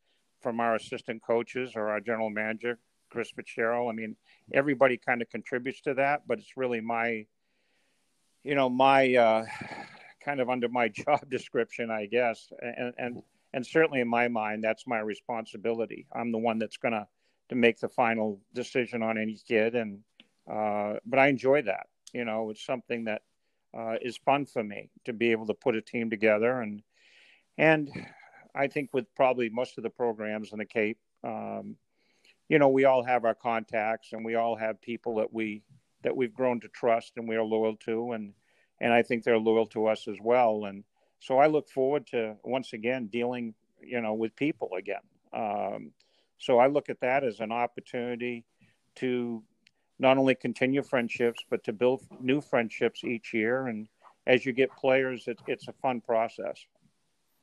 from 0.42 0.60
our 0.60 0.76
assistant 0.76 1.22
coaches 1.22 1.74
or 1.76 1.90
our 1.90 2.00
general 2.00 2.30
manager, 2.30 2.80
Chris 3.10 3.32
Fitzgerald. 3.32 3.90
I 3.90 3.94
mean, 3.94 4.16
everybody 4.54 4.98
kind 4.98 5.22
of 5.22 5.30
contributes 5.30 5.82
to 5.82 5.96
that, 5.96 6.22
but 6.28 6.40
it's 6.40 6.56
really 6.56 6.80
my, 6.80 7.26
you 8.44 8.56
know, 8.56 8.70
my 8.70 9.16
uh, 9.16 9.46
kind 10.24 10.40
of 10.40 10.50
under 10.50 10.70
my 10.70 10.88
job 10.90 11.30
description, 11.30 11.92
I 11.92 12.06
guess, 12.06 12.52
and 12.62 12.94
and 12.98 13.24
and 13.54 13.66
certainly 13.66 14.02
in 14.02 14.08
my 14.08 14.28
mind 14.28 14.64
that's 14.64 14.86
my 14.88 15.00
responsibility 15.00 16.06
i'm 16.14 16.32
the 16.32 16.38
one 16.38 16.60
that's 16.60 16.78
going 16.78 16.94
to 16.94 17.08
to 17.50 17.56
make 17.56 17.80
the 17.80 17.90
final 17.90 18.40
decision 18.54 19.04
on 19.04 19.18
any 19.18 19.38
kid. 19.48 19.76
And 19.76 20.00
uh, 20.50 21.00
but 21.06 21.20
I 21.20 21.28
enjoy 21.28 21.64
that. 21.64 21.88
You 22.14 22.26
know, 22.26 22.50
it's 22.50 22.66
something 22.66 23.04
that 23.06 23.24
uh, 23.78 23.96
is 24.02 24.18
fun 24.18 24.46
for 24.46 24.64
me 24.64 24.90
to 25.06 25.14
be 25.14 25.32
able 25.32 25.48
to 25.48 25.54
put 25.54 25.76
a 25.76 25.82
team 25.82 26.10
together 26.10 26.62
and 26.62 26.82
and 27.58 27.92
I 28.56 28.68
think 28.68 28.92
with 28.94 29.14
probably 29.16 29.50
most 29.50 29.78
of 29.78 29.84
the 29.84 29.90
programs 29.90 30.54
in 30.54 30.60
the 30.60 30.66
Cape, 30.66 30.98
um, 31.26 31.76
you 32.48 32.58
know, 32.58 32.70
we 32.70 32.86
all 32.86 33.04
have 33.04 33.26
our 33.26 33.36
contacts 33.36 34.14
and 34.14 34.24
we 34.24 34.36
all 34.36 34.56
have 34.56 34.82
people 34.82 35.18
that 35.18 35.32
we 35.34 35.62
that 36.04 36.16
we've 36.16 36.34
grown 36.34 36.62
to 36.62 36.70
trust 36.70 37.14
and 37.18 37.28
we 37.28 37.36
are 37.36 37.44
loyal 37.44 37.76
to, 37.76 38.14
and 38.14 38.34
and 38.80 38.94
I 38.94 39.04
think 39.04 39.24
they're 39.24 39.38
loyal 39.38 39.68
to 39.68 39.88
us 39.88 40.08
as 40.08 40.18
well. 40.22 40.66
And 40.66 40.84
so 41.20 41.38
I 41.38 41.48
look 41.48 41.70
forward 41.70 42.08
to 42.08 42.36
once 42.44 42.74
again 42.74 43.08
dealing, 43.08 43.54
you 43.82 44.02
know, 44.02 44.14
with 44.14 44.36
people 44.36 44.72
again. 44.78 45.02
Um, 45.34 45.92
so 46.38 46.60
I 46.60 46.68
look 46.68 46.90
at 46.90 47.02
that 47.02 47.24
as 47.24 47.40
an 47.40 47.52
opportunity 47.52 48.46
to 48.96 49.44
not 50.00 50.18
only 50.18 50.34
continue 50.34 50.82
friendships 50.82 51.44
but 51.50 51.64
to 51.66 51.74
build 51.74 52.02
new 52.22 52.42
friendships 52.42 53.04
each 53.04 53.34
year. 53.34 53.68
And 53.68 53.88
as 54.26 54.46
you 54.46 54.54
get 54.54 54.72
players, 54.72 55.28
it, 55.28 55.40
it's 55.48 55.68
a 55.68 55.74
fun 55.74 56.02
process. 56.02 56.66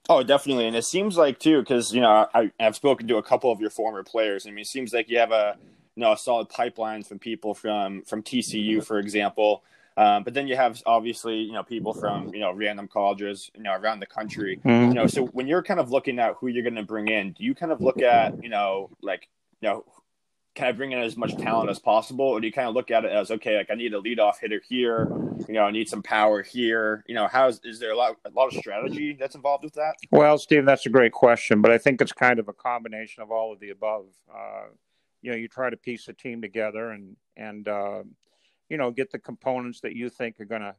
Oh, 0.09 0.23
definitely, 0.23 0.69
and 0.69 0.77
it 0.77 0.85
seems 0.85 1.17
like 1.17 1.41
too, 1.41 1.61
because 1.61 1.93
you 1.93 2.01
know 2.01 2.29
I, 2.33 2.53
have 2.61 2.77
spoken 2.77 3.09
to 3.09 3.17
a 3.17 3.23
couple 3.23 3.51
of 3.51 3.61
your 3.61 3.71
former 3.71 4.05
players. 4.05 4.47
I 4.47 4.51
mean, 4.51 4.61
it 4.61 4.69
seems 4.69 4.93
like 4.93 5.09
you 5.09 5.19
have 5.19 5.33
a 5.33 5.57
you 5.97 6.01
know 6.01 6.13
a 6.13 6.17
solid 6.17 6.49
pipeline 6.49 7.03
from 7.03 7.19
people 7.19 7.55
from 7.55 8.03
from 8.03 8.23
TCU, 8.23 8.85
for 8.85 9.01
example. 9.01 9.65
Um, 9.97 10.25
but 10.25 10.35
then 10.35 10.47
you 10.47 10.57
have 10.57 10.83
obviously 10.85 11.37
you 11.37 11.53
know 11.53 11.63
people 11.63 11.95
from 11.95 12.29
you 12.35 12.41
know 12.41 12.53
random 12.53 12.87
colleges 12.87 13.51
you 13.55 13.63
know 13.63 13.75
around 13.75 14.01
the 14.01 14.07
country. 14.07 14.61
Mm-hmm. 14.65 14.89
You 14.89 14.95
know, 14.95 15.07
so 15.07 15.27
when 15.27 15.47
you're 15.47 15.63
kind 15.63 15.81
of 15.81 15.91
looking 15.91 16.19
at 16.19 16.35
who 16.39 16.49
you're 16.49 16.63
going 16.63 16.75
to 16.75 16.83
bring 16.83 17.09
in, 17.09 17.33
do 17.33 17.45
you 17.45 17.55
kind 17.55 17.73
of 17.73 17.81
look 17.81 18.03
at 18.03 18.43
you 18.43 18.51
know 18.51 18.91
like 19.03 19.29
you 19.61 19.69
know 19.69 19.85
can 20.57 20.67
I 20.67 20.73
bring 20.73 20.93
in 20.93 20.99
as 20.99 21.17
much 21.17 21.37
talent 21.37 21.69
as 21.69 21.79
possible, 21.79 22.25
or 22.25 22.41
do 22.41 22.47
you 22.47 22.53
kind 22.53 22.67
of 22.67 22.75
look 22.75 22.91
at 22.91 23.05
it 23.05 23.13
as 23.13 23.31
okay, 23.31 23.59
like 23.59 23.71
I 23.71 23.75
need 23.75 23.93
a 23.93 24.01
leadoff 24.01 24.39
hitter 24.41 24.61
here, 24.67 25.07
you 25.47 25.55
know, 25.55 25.65
I 25.65 25.71
need 25.71 25.89
some 25.89 26.03
power 26.03 26.43
here, 26.43 27.05
you 27.07 27.15
know, 27.15 27.29
how's 27.29 27.61
is 27.63 27.79
there 27.79 27.93
a 27.93 27.97
lot 27.97 28.17
a 28.25 28.31
lot 28.31 28.49
of 28.49 28.55
strategy 28.55 29.17
that's 29.21 29.35
involved 29.35 29.65
with 29.65 29.75
that? 29.75 29.95
Well, 30.11 30.39
Steve, 30.39 30.65
that's 30.65 30.87
a 30.87 30.89
great 30.89 31.13
question, 31.13 31.61
but 31.61 31.71
I 31.71 31.79
think 31.79 32.01
it's 32.01 32.13
kind 32.13 32.39
of 32.39 32.49
a 32.49 32.55
combination 32.55 33.23
of 33.23 33.31
all 33.31 33.53
of 33.53 33.61
the 33.61 33.71
above. 33.71 34.07
Uh, 34.35 34.69
you 35.21 35.31
know, 35.31 35.37
you 35.37 35.47
try 35.47 35.69
to 35.69 35.77
piece 35.77 36.09
a 36.09 36.15
team 36.15 36.41
together 36.41 36.91
and 36.91 37.17
and 37.37 37.69
uh, 37.69 38.03
you 38.69 38.77
know 38.77 38.91
get 38.91 39.11
the 39.11 39.19
components 39.19 39.81
that 39.81 39.95
you 39.95 40.09
think 40.09 40.41
are 40.41 40.45
gonna 40.45 40.75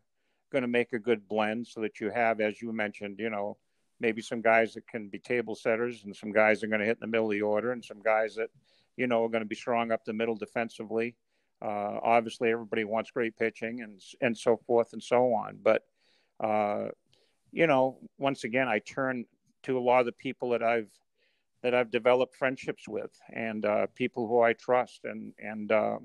gonna 0.51 0.67
make 0.67 0.93
a 0.93 0.99
good 0.99 1.27
blend, 1.27 1.67
so 1.67 1.81
that 1.81 1.99
you 1.99 2.09
have, 2.09 2.39
as 2.39 2.61
you 2.61 2.71
mentioned, 2.71 3.19
you 3.19 3.29
know, 3.29 3.57
maybe 3.99 4.21
some 4.21 4.41
guys 4.41 4.73
that 4.73 4.87
can 4.87 5.09
be 5.09 5.19
table 5.19 5.55
setters, 5.55 6.03
and 6.05 6.15
some 6.15 6.31
guys 6.31 6.63
are 6.63 6.67
to 6.79 6.85
hit 6.85 6.97
in 6.97 7.01
the 7.01 7.07
middle 7.07 7.27
of 7.27 7.31
the 7.31 7.41
order, 7.41 7.71
and 7.71 7.83
some 7.83 8.01
guys 8.01 8.35
that 8.35 8.49
you 8.97 9.07
know, 9.07 9.23
are 9.23 9.29
to 9.29 9.45
be 9.45 9.55
strong 9.55 9.91
up 9.91 10.03
the 10.03 10.11
middle 10.11 10.35
defensively. 10.35 11.15
Uh, 11.61 11.99
obviously, 12.03 12.51
everybody 12.51 12.83
wants 12.83 13.11
great 13.11 13.37
pitching 13.37 13.81
and 13.81 14.01
and 14.21 14.37
so 14.37 14.57
forth 14.57 14.93
and 14.93 15.01
so 15.01 15.33
on. 15.33 15.57
But 15.63 15.83
uh, 16.43 16.89
you 17.51 17.67
know, 17.67 17.99
once 18.17 18.43
again, 18.43 18.67
I 18.67 18.79
turn 18.79 19.25
to 19.63 19.77
a 19.77 19.79
lot 19.79 20.01
of 20.01 20.05
the 20.07 20.11
people 20.11 20.49
that 20.49 20.63
I've 20.63 20.91
that 21.63 21.73
I've 21.73 21.89
developed 21.89 22.35
friendships 22.35 22.87
with 22.87 23.11
and 23.33 23.65
uh, 23.65 23.87
people 23.95 24.27
who 24.27 24.41
I 24.41 24.53
trust. 24.53 25.01
And 25.05 25.33
and 25.39 25.71
uh, 25.71 25.97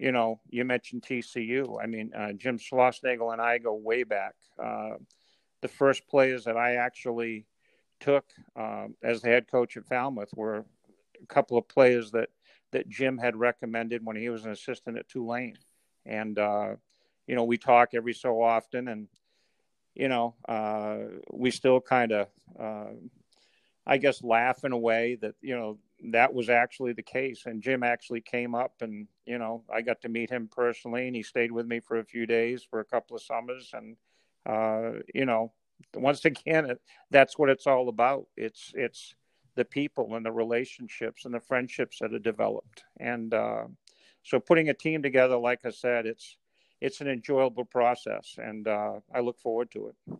you 0.00 0.12
know, 0.12 0.40
you 0.48 0.64
mentioned 0.64 1.02
TCU. 1.02 1.78
I 1.80 1.86
mean, 1.86 2.10
uh, 2.14 2.32
Jim 2.32 2.58
Schlossnagle 2.58 3.32
and 3.34 3.40
I 3.40 3.58
go 3.58 3.74
way 3.74 4.02
back. 4.02 4.34
Uh, 4.58 4.94
the 5.60 5.68
first 5.68 6.08
players 6.08 6.44
that 6.44 6.56
I 6.56 6.76
actually 6.76 7.46
took 8.00 8.24
as 9.02 9.20
the 9.20 9.28
head 9.28 9.46
coach 9.50 9.76
at 9.76 9.86
Falmouth 9.86 10.30
were 10.34 10.64
a 11.22 11.26
couple 11.26 11.58
of 11.58 11.68
players 11.68 12.12
that 12.12 12.30
that 12.72 12.88
Jim 12.88 13.18
had 13.18 13.36
recommended 13.36 14.04
when 14.04 14.16
he 14.16 14.30
was 14.30 14.44
an 14.44 14.52
assistant 14.52 14.96
at 14.96 15.08
Tulane, 15.08 15.58
and 16.06 16.38
uh, 16.38 16.76
you 17.26 17.34
know 17.34 17.44
we 17.44 17.58
talk 17.58 17.90
every 17.92 18.14
so 18.14 18.42
often, 18.42 18.88
and 18.88 19.08
you 19.94 20.08
know 20.08 20.34
uh, 20.48 20.96
we 21.30 21.50
still 21.50 21.80
kind 21.80 22.12
of, 22.12 22.28
uh, 22.58 22.92
I 23.86 23.98
guess, 23.98 24.22
laugh 24.22 24.64
in 24.64 24.72
a 24.72 24.78
way 24.78 25.18
that 25.20 25.34
you 25.42 25.56
know 25.56 25.78
that 26.02 26.32
was 26.32 26.48
actually 26.48 26.92
the 26.92 27.02
case. 27.02 27.42
And 27.46 27.62
Jim 27.62 27.82
actually 27.82 28.20
came 28.20 28.54
up, 28.54 28.74
and 28.80 29.06
you 29.26 29.38
know 29.38 29.64
I 29.72 29.82
got 29.82 30.00
to 30.02 30.08
meet 30.08 30.30
him 30.30 30.48
personally, 30.48 31.06
and 31.06 31.16
he 31.16 31.22
stayed 31.22 31.52
with 31.52 31.66
me 31.66 31.80
for 31.80 31.98
a 31.98 32.04
few 32.04 32.26
days 32.26 32.66
for 32.68 32.80
a 32.80 32.84
couple 32.84 33.16
of 33.16 33.22
summers, 33.22 33.70
and 33.74 33.96
uh, 34.46 35.00
you 35.14 35.26
know 35.26 35.52
once 35.94 36.24
again 36.24 36.76
that's 37.10 37.38
what 37.38 37.50
it's 37.50 37.66
all 37.66 37.88
about. 37.88 38.26
It's 38.36 38.72
it's 38.74 39.14
the 39.56 39.64
people 39.64 40.14
and 40.14 40.24
the 40.24 40.32
relationships 40.32 41.24
and 41.24 41.34
the 41.34 41.40
friendships 41.40 41.98
that 42.00 42.14
are 42.14 42.18
developed. 42.18 42.84
And 42.98 43.34
uh, 43.34 43.64
so, 44.22 44.38
putting 44.38 44.68
a 44.68 44.74
team 44.74 45.02
together, 45.02 45.36
like 45.36 45.60
I 45.64 45.70
said, 45.70 46.06
it's 46.06 46.36
it's 46.80 47.00
an 47.00 47.08
enjoyable 47.08 47.64
process, 47.64 48.36
and 48.38 48.66
uh, 48.66 49.00
I 49.14 49.20
look 49.20 49.38
forward 49.38 49.70
to 49.72 49.88
it. 49.88 50.18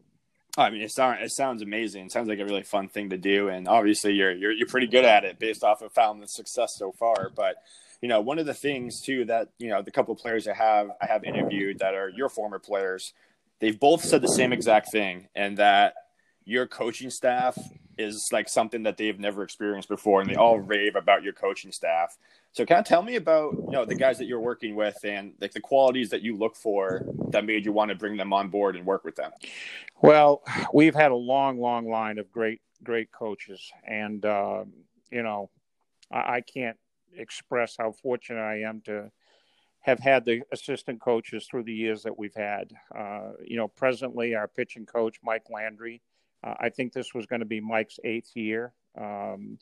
I 0.56 0.70
mean, 0.70 0.82
it 0.82 0.90
sounds 0.90 1.18
it 1.22 1.30
sounds 1.30 1.62
amazing. 1.62 2.06
It 2.06 2.12
sounds 2.12 2.28
like 2.28 2.38
a 2.38 2.44
really 2.44 2.62
fun 2.62 2.88
thing 2.88 3.10
to 3.10 3.18
do, 3.18 3.48
and 3.48 3.68
obviously, 3.68 4.14
you're 4.14 4.32
you're 4.32 4.52
you're 4.52 4.66
pretty 4.66 4.88
good 4.88 5.04
at 5.04 5.24
it 5.24 5.38
based 5.38 5.62
off 5.62 5.82
of 5.82 5.92
found 5.92 6.22
the 6.22 6.26
success 6.26 6.74
so 6.76 6.92
far. 6.92 7.30
But 7.34 7.56
you 8.00 8.08
know, 8.08 8.20
one 8.20 8.38
of 8.38 8.46
the 8.46 8.54
things 8.54 9.00
too 9.00 9.24
that 9.26 9.48
you 9.58 9.68
know 9.68 9.82
the 9.82 9.90
couple 9.90 10.14
players 10.16 10.48
I 10.48 10.54
have 10.54 10.88
I 11.00 11.06
have 11.06 11.24
interviewed 11.24 11.78
that 11.78 11.94
are 11.94 12.08
your 12.08 12.28
former 12.28 12.58
players, 12.58 13.12
they've 13.60 13.78
both 13.78 14.04
said 14.04 14.22
the 14.22 14.28
same 14.28 14.52
exact 14.52 14.90
thing, 14.90 15.28
and 15.34 15.56
that 15.58 15.94
your 16.44 16.66
coaching 16.66 17.10
staff 17.10 17.56
is 17.96 18.28
like 18.32 18.48
something 18.48 18.82
that 18.84 18.96
they've 18.96 19.18
never 19.18 19.42
experienced 19.42 19.88
before, 19.88 20.20
and 20.20 20.28
they 20.28 20.34
all 20.34 20.58
rave 20.58 20.96
about 20.96 21.22
your 21.22 21.32
coaching 21.32 21.70
staff. 21.70 22.16
So, 22.52 22.66
kind 22.66 22.80
of 22.80 22.84
tell 22.84 23.02
me 23.02 23.16
about 23.16 23.54
you 23.54 23.72
know 23.72 23.84
the 23.84 23.94
guys 23.94 24.18
that 24.18 24.26
you're 24.26 24.40
working 24.40 24.74
with 24.74 24.98
and 25.04 25.34
like 25.40 25.52
the 25.52 25.60
qualities 25.60 26.10
that 26.10 26.22
you 26.22 26.36
look 26.36 26.56
for 26.56 27.06
that 27.28 27.44
made 27.44 27.64
you 27.64 27.72
want 27.72 27.90
to 27.90 27.94
bring 27.94 28.16
them 28.16 28.32
on 28.32 28.48
board 28.48 28.76
and 28.76 28.84
work 28.84 29.04
with 29.04 29.16
them. 29.16 29.30
Well, 30.02 30.42
we've 30.72 30.94
had 30.94 31.12
a 31.12 31.16
long, 31.16 31.60
long 31.60 31.88
line 31.88 32.18
of 32.18 32.30
great, 32.30 32.60
great 32.82 33.12
coaches, 33.12 33.70
and 33.86 34.24
uh, 34.24 34.64
you 35.10 35.22
know, 35.22 35.50
I, 36.10 36.36
I 36.36 36.40
can't 36.40 36.76
express 37.16 37.76
how 37.78 37.92
fortunate 37.92 38.40
I 38.40 38.62
am 38.62 38.82
to 38.86 39.10
have 39.82 39.98
had 39.98 40.24
the 40.24 40.42
assistant 40.52 41.00
coaches 41.00 41.46
through 41.50 41.64
the 41.64 41.72
years 41.72 42.02
that 42.02 42.18
we've 42.18 42.34
had. 42.34 42.72
Uh, 42.94 43.32
you 43.44 43.56
know, 43.56 43.68
presently 43.68 44.34
our 44.34 44.46
pitching 44.48 44.86
coach 44.86 45.16
Mike 45.22 45.44
Landry 45.50 46.02
uh, 46.42 46.54
I 46.58 46.68
think 46.70 46.92
this 46.92 47.14
was 47.14 47.26
going 47.26 47.40
to 47.40 47.46
be 47.46 47.60
Mike's 47.60 47.98
eighth 48.04 48.34
year. 48.34 48.72
Um, 48.98 49.58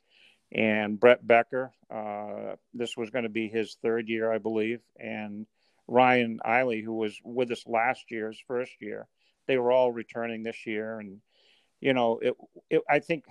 and 0.53 0.99
Brett 0.99 1.27
Becker, 1.27 1.73
uh, 1.91 2.57
this 2.73 2.97
was 2.97 3.11
going 3.11 3.25
to 3.25 3.29
be 3.29 3.49
his 3.49 3.77
third 3.83 4.09
year, 4.09 4.33
I 4.33 4.39
believe. 4.39 4.81
And 4.99 5.47
Ryan 5.87 6.41
Eiley, 6.47 6.83
who 6.83 6.95
was 6.95 7.19
with 7.23 7.51
us 7.51 7.65
last 7.67 8.11
year's 8.11 8.43
first 8.47 8.73
year, 8.81 9.07
they 9.47 9.59
were 9.59 9.73
all 9.73 9.93
returning 9.93 10.43
this 10.43 10.67
year. 10.67 10.99
And, 10.99 11.21
you 11.81 11.93
know, 11.93 12.19
it, 12.23 12.35
it, 12.71 12.83
I 12.89 12.99
think, 13.01 13.25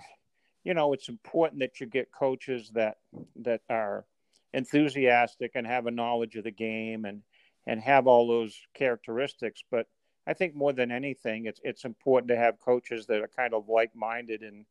you 0.64 0.74
know, 0.74 0.92
it's 0.92 1.08
important 1.08 1.60
that 1.60 1.80
you 1.80 1.86
get 1.86 2.12
coaches 2.12 2.70
that, 2.74 2.98
that 3.42 3.62
are 3.68 4.04
enthusiastic 4.52 5.52
and 5.54 5.66
have 5.66 5.86
a 5.86 5.92
knowledge 5.92 6.36
of 6.36 6.44
the 6.44 6.50
game 6.50 7.04
and, 7.04 7.22
and 7.66 7.80
have 7.80 8.06
all 8.06 8.28
those 8.28 8.58
characteristics. 8.74 9.62
But 9.70 9.86
I 10.26 10.34
think 10.34 10.54
more 10.54 10.74
than 10.74 10.92
anything, 10.92 11.46
it's 11.46 11.60
it's 11.64 11.86
important 11.86 12.28
to 12.28 12.36
have 12.36 12.60
coaches 12.60 13.06
that 13.06 13.22
are 13.22 13.30
kind 13.34 13.54
of 13.54 13.68
like 13.68 13.96
minded 13.96 14.42
in 14.42 14.66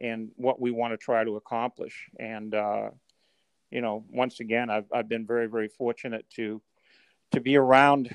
in 0.00 0.30
what 0.36 0.60
we 0.60 0.70
want 0.70 0.92
to 0.92 0.96
try 0.96 1.24
to 1.24 1.36
accomplish. 1.36 2.08
And 2.18 2.54
uh, 2.54 2.90
you 3.70 3.80
know, 3.80 4.04
once 4.10 4.40
again, 4.40 4.70
I've 4.70 4.86
I've 4.92 5.08
been 5.08 5.26
very 5.26 5.46
very 5.46 5.68
fortunate 5.68 6.26
to 6.36 6.60
to 7.32 7.40
be 7.40 7.56
around 7.56 8.14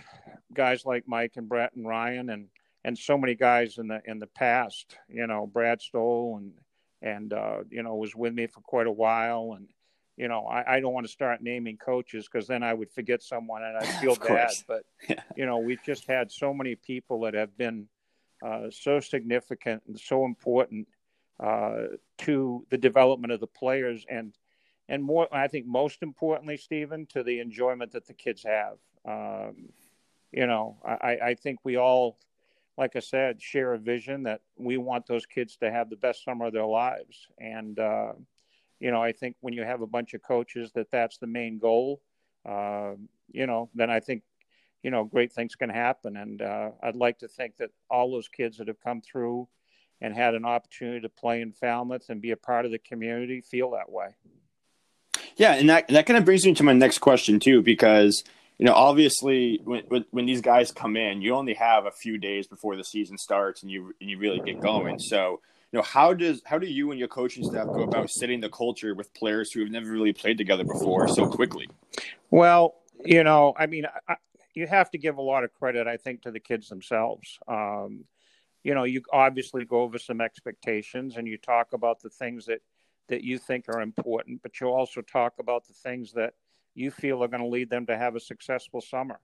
guys 0.54 0.86
like 0.86 1.08
Mike 1.08 1.34
and 1.36 1.48
Brett 1.48 1.74
and 1.75 1.88
Ryan 1.88 2.30
and 2.30 2.48
and 2.84 2.98
so 2.98 3.18
many 3.18 3.36
guys 3.36 3.77
in 3.77 3.88
the 3.88 4.01
in 4.06 4.20
the 4.20 4.27
past. 4.27 4.98
You 5.08 5.27
know, 5.27 5.48
Brad 5.48 5.82
Stoll 5.82 6.38
and 6.38 6.54
and 7.01 7.34
uh, 7.34 7.58
you 7.70 7.84
know 7.84 7.96
was 7.96 8.15
with 8.15 8.34
me 8.34 8.48
for 8.48 8.62
quite 8.62 8.88
a 8.88 8.92
while 8.92 9.54
and 9.56 9.68
you 10.18 10.30
know, 10.30 10.46
I, 10.46 10.75
I 10.75 10.80
don't 10.80 10.94
want 10.94 11.06
to 11.06 11.12
start 11.12 11.42
naming 11.42 11.77
coaches 11.77 12.27
because 12.32 12.48
then 12.48 12.63
I 12.63 12.74
would 12.74 12.89
forget 12.89 13.22
someone 13.22 13.63
and 13.63 13.77
I 13.77 13.86
feel 14.01 14.15
bad. 14.15 14.51
But 14.68 14.84
yeah. 15.10 15.22
you 15.36 15.46
know, 15.46 15.58
we've 15.58 15.84
just 15.84 16.08
had 16.08 16.32
so 16.32 16.54
many 16.54 16.75
people 16.75 17.22
that 17.22 17.34
have 17.34 17.58
been 17.58 17.88
uh, 18.46 18.70
so 18.70 19.00
significant 19.00 19.84
and 19.88 20.00
so 20.00 20.25
important 20.25 20.88
uh, 21.39 21.98
to 22.20 22.65
the 22.70 22.77
development 22.77 23.34
of 23.34 23.39
the 23.39 23.48
players, 23.48 24.06
and 24.10 24.34
and 24.88 25.04
more. 25.04 25.27
I 25.34 25.48
think 25.48 25.65
most 25.65 26.01
importantly, 26.01 26.58
Stephen, 26.58 27.06
to 27.08 27.24
the 27.24 27.39
enjoyment 27.39 27.92
that 27.94 28.08
the 28.08 28.13
kids 28.13 28.44
have. 28.44 28.77
Um, 29.06 29.70
you 30.32 30.48
know, 30.48 30.77
I, 30.84 31.18
I 31.24 31.34
think 31.36 31.60
we 31.63 31.77
all, 31.77 32.18
like 32.77 32.96
I 32.96 33.00
said, 33.00 33.42
share 33.42 33.74
a 33.74 33.80
vision 33.80 34.24
that 34.24 34.42
we 34.58 34.77
want 34.77 35.08
those 35.08 35.25
kids 35.25 35.56
to 35.58 35.72
have 35.72 35.89
the 35.89 35.96
best 35.96 36.24
summer 36.24 36.48
of 36.48 36.54
their 36.54 36.65
lives, 36.65 37.27
and. 37.39 37.80
Uh, 37.80 38.13
you 38.80 38.92
know, 38.92 39.01
I 39.01 39.13
think 39.13 39.36
when 39.39 39.54
you 39.54 39.63
have 39.63 39.82
a 39.82 39.88
bunch 39.88 40.13
of 40.13 40.22
coaches 40.22 40.72
that 40.74 40.92
that's 40.92 41.18
the 41.18 41.27
main 41.27 41.60
goal, 41.60 42.01
uh, 42.46 42.92
you 43.32 43.48
know, 43.48 43.70
then 43.74 43.89
I 43.89 44.00
think, 44.00 44.24
you 44.84 44.92
know, 44.92 45.04
great 45.06 45.32
things 45.32 45.56
can 45.56 45.70
happen. 45.70 46.18
And 46.18 46.42
uh, 46.42 46.72
I'd 46.84 46.96
like 46.96 47.20
to 47.20 47.27
think 47.27 47.58
that 47.58 47.72
all 47.89 48.12
those 48.12 48.27
kids 48.27 48.58
that 48.58 48.68
have 48.68 48.80
come 48.82 49.01
through 49.01 49.48
and 50.01 50.13
had 50.13 50.35
an 50.35 50.45
opportunity 50.45 51.01
to 51.01 51.09
play 51.09 51.41
in 51.41 51.51
Falmouth 51.51 52.09
and 52.09 52.21
be 52.21 52.31
a 52.31 52.37
part 52.37 52.65
of 52.65 52.71
the 52.71 52.79
community 52.79 53.41
feel 53.41 53.71
that 53.71 53.91
way. 53.91 54.15
Yeah, 55.37 55.53
and 55.55 55.69
that 55.69 55.87
that 55.89 56.05
kind 56.05 56.17
of 56.17 56.25
brings 56.25 56.45
me 56.45 56.53
to 56.53 56.63
my 56.63 56.73
next 56.73 56.99
question 56.99 57.39
too, 57.39 57.61
because 57.61 58.23
you 58.57 58.65
know, 58.65 58.73
obviously, 58.73 59.59
when, 59.63 59.83
when, 59.87 60.05
when 60.11 60.25
these 60.25 60.41
guys 60.41 60.71
come 60.71 60.95
in, 60.95 61.21
you 61.21 61.35
only 61.35 61.53
have 61.55 61.85
a 61.85 61.91
few 61.91 62.17
days 62.17 62.47
before 62.47 62.77
the 62.77 62.83
season 62.83 63.17
starts, 63.17 63.63
and 63.63 63.71
you 63.71 63.93
and 63.99 64.09
you 64.09 64.17
really 64.17 64.39
get 64.39 64.61
going. 64.61 64.97
So, 64.97 65.41
you 65.71 65.77
know, 65.79 65.83
how 65.83 66.13
does 66.13 66.41
how 66.45 66.57
do 66.57 66.67
you 66.67 66.91
and 66.91 66.99
your 66.99 67.09
coaching 67.09 67.43
staff 67.43 67.67
go 67.67 67.83
about 67.83 68.09
setting 68.09 68.39
the 68.39 68.49
culture 68.49 68.95
with 68.95 69.13
players 69.13 69.51
who 69.51 69.59
have 69.59 69.71
never 69.71 69.91
really 69.91 70.13
played 70.13 70.37
together 70.37 70.63
before 70.63 71.07
so 71.09 71.27
quickly? 71.27 71.67
Well, 72.31 72.75
you 73.03 73.23
know, 73.25 73.53
I 73.57 73.65
mean, 73.65 73.87
I, 74.07 74.15
you 74.53 74.67
have 74.67 74.89
to 74.91 74.97
give 74.97 75.17
a 75.17 75.21
lot 75.21 75.43
of 75.43 75.53
credit, 75.53 75.85
I 75.85 75.97
think, 75.97 76.21
to 76.21 76.31
the 76.31 76.39
kids 76.39 76.69
themselves. 76.69 77.37
Um, 77.49 78.05
you 78.65 78.74
know, 78.74 78.84
you 78.84 79.03
obviously 79.13 79.63
go 79.63 79.81
over 79.81 80.00
some 80.00 80.19
expectations, 80.19 81.17
and 81.17 81.27
you 81.27 81.38
talk 81.38 81.67
about 81.74 82.01
the 82.01 82.10
things 82.10 82.48
that 82.48 82.62
that 83.07 83.24
you 83.24 83.38
think 83.38 83.65
are 83.69 83.81
important, 83.81 84.41
but 84.41 84.60
you 84.60 84.67
also 84.67 85.01
talk 85.01 85.34
about 85.39 85.67
the 85.67 85.74
things 85.74 86.12
that 86.13 86.34
you 86.74 86.89
feel 86.89 87.24
are 87.24 87.27
going 87.27 87.43
to 87.43 87.48
lead 87.48 87.69
them 87.69 87.86
to 87.86 87.95
have 87.95 88.15
a 88.15 88.19
successful 88.19 88.81
summer. 88.81 89.19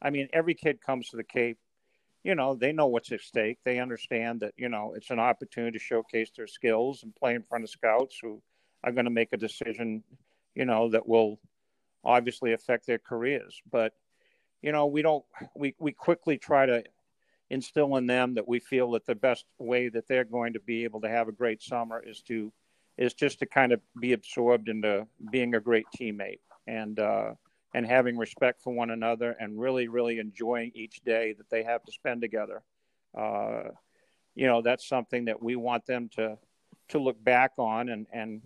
I 0.00 0.10
mean, 0.10 0.28
every 0.32 0.54
kid 0.54 0.80
comes 0.80 1.08
to 1.08 1.16
the 1.16 1.24
Cape, 1.24 1.58
you 2.22 2.36
know, 2.36 2.54
they 2.54 2.72
know 2.72 2.86
what's 2.86 3.10
at 3.10 3.20
stake. 3.20 3.58
They 3.64 3.80
understand 3.80 4.40
that, 4.40 4.54
you 4.56 4.68
know, 4.68 4.94
it's 4.96 5.10
an 5.10 5.18
opportunity 5.18 5.76
to 5.76 5.84
showcase 5.84 6.30
their 6.36 6.46
skills 6.46 7.02
and 7.02 7.14
play 7.16 7.34
in 7.34 7.42
front 7.42 7.64
of 7.64 7.70
scouts 7.70 8.16
who 8.22 8.40
are 8.84 8.92
going 8.92 9.06
to 9.06 9.10
make 9.10 9.32
a 9.32 9.36
decision, 9.36 10.04
you 10.54 10.66
know, 10.66 10.88
that 10.90 11.08
will 11.08 11.40
obviously 12.04 12.52
affect 12.52 12.86
their 12.86 13.00
careers. 13.00 13.60
But, 13.70 13.94
you 14.62 14.70
know, 14.70 14.86
we 14.86 15.02
don't, 15.02 15.24
we, 15.56 15.74
we 15.80 15.90
quickly 15.90 16.38
try 16.38 16.66
to 16.66 16.84
instill 17.50 17.96
in 17.96 18.06
them 18.06 18.34
that 18.34 18.48
we 18.48 18.58
feel 18.58 18.90
that 18.92 19.06
the 19.06 19.14
best 19.14 19.44
way 19.58 19.88
that 19.88 20.08
they're 20.08 20.24
going 20.24 20.52
to 20.54 20.60
be 20.60 20.84
able 20.84 21.00
to 21.00 21.08
have 21.08 21.28
a 21.28 21.32
great 21.32 21.62
summer 21.62 22.02
is 22.04 22.22
to, 22.22 22.52
is 22.96 23.14
just 23.14 23.38
to 23.40 23.46
kind 23.46 23.72
of 23.72 23.80
be 24.00 24.12
absorbed 24.12 24.68
into 24.68 25.06
being 25.30 25.54
a 25.54 25.60
great 25.60 25.86
teammate 25.98 26.40
and 26.66 26.98
uh, 26.98 27.32
and 27.74 27.84
having 27.84 28.16
respect 28.16 28.62
for 28.62 28.72
one 28.72 28.90
another 28.90 29.36
and 29.40 29.60
really 29.60 29.88
really 29.88 30.18
enjoying 30.18 30.70
each 30.74 31.02
day 31.04 31.34
that 31.36 31.50
they 31.50 31.62
have 31.62 31.82
to 31.84 31.92
spend 31.92 32.20
together. 32.20 32.62
Uh, 33.16 33.64
you 34.34 34.46
know 34.46 34.62
that's 34.62 34.88
something 34.88 35.26
that 35.26 35.42
we 35.42 35.56
want 35.56 35.84
them 35.86 36.08
to 36.14 36.38
to 36.88 36.98
look 36.98 37.22
back 37.22 37.52
on 37.58 37.88
and 37.88 38.06
and 38.12 38.42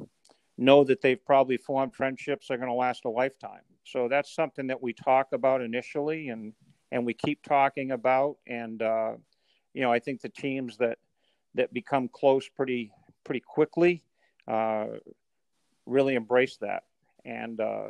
know 0.57 0.83
that 0.85 1.01
they've 1.01 1.25
probably 1.25 1.57
formed 1.57 1.95
friendships 1.95 2.49
that 2.49 2.55
are 2.55 2.57
going 2.59 2.69
to 2.69 2.75
last 2.75 3.05
a 3.05 3.09
lifetime. 3.09 3.63
So 3.85 4.09
that's 4.09 4.35
something 4.35 4.67
that 4.67 4.83
we 4.83 4.93
talk 4.93 5.29
about 5.33 5.63
initially 5.63 6.29
and 6.29 6.53
and 6.91 7.05
we 7.05 7.15
keep 7.15 7.43
talking 7.43 7.91
about 7.93 8.37
and 8.47 8.83
uh, 8.83 9.13
you 9.75 9.83
know 9.83 9.93
I 9.93 9.99
think 9.99 10.21
the 10.21 10.29
teams 10.29 10.77
that 10.79 10.99
that 11.55 11.73
become 11.73 12.09
close 12.09 12.49
pretty 12.49 12.93
pretty 13.25 13.41
quickly 13.41 14.03
uh, 14.47 14.87
really 15.87 16.15
embrace 16.15 16.57
that. 16.59 16.85
And 17.25 17.61
uh, 17.61 17.89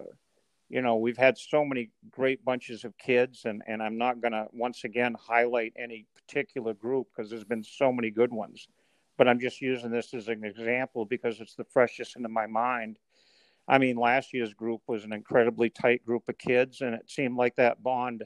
you 0.69 0.83
know 0.83 0.97
we've 0.97 1.17
had 1.17 1.38
so 1.38 1.64
many 1.64 1.90
great 2.11 2.45
bunches 2.45 2.85
of 2.85 2.97
kids 2.99 3.45
and 3.45 3.62
and 3.67 3.83
i'm 3.83 3.97
not 3.97 4.21
going 4.21 4.33
to 4.33 4.47
once 4.52 4.85
again 4.85 5.17
highlight 5.19 5.73
any 5.78 6.07
particular 6.14 6.75
group 6.75 7.07
because 7.09 7.31
there's 7.31 7.44
been 7.44 7.64
so 7.64 7.92
many 7.92 8.11
good 8.11 8.33
ones. 8.33 8.68
But 9.16 9.29
i'm 9.29 9.40
just 9.40 9.61
using 9.61 9.90
this 9.90 10.14
as 10.14 10.29
an 10.29 10.44
example 10.44 11.05
because 11.05 11.40
it's 11.40 11.55
the 11.55 11.64
freshest 11.64 12.16
into 12.16 12.29
my 12.29 12.46
mind. 12.46 12.99
I 13.66 13.79
mean 13.79 13.96
last 13.96 14.33
year's 14.33 14.55
group 14.55 14.83
was 14.87 15.05
an 15.05 15.12
incredibly 15.12 15.70
tight 15.70 16.05
group 16.05 16.29
of 16.29 16.38
kids 16.38 16.81
and 16.81 16.94
it 16.94 17.11
seemed 17.11 17.37
like 17.37 17.57
that 17.57 17.83
bond 17.83 18.25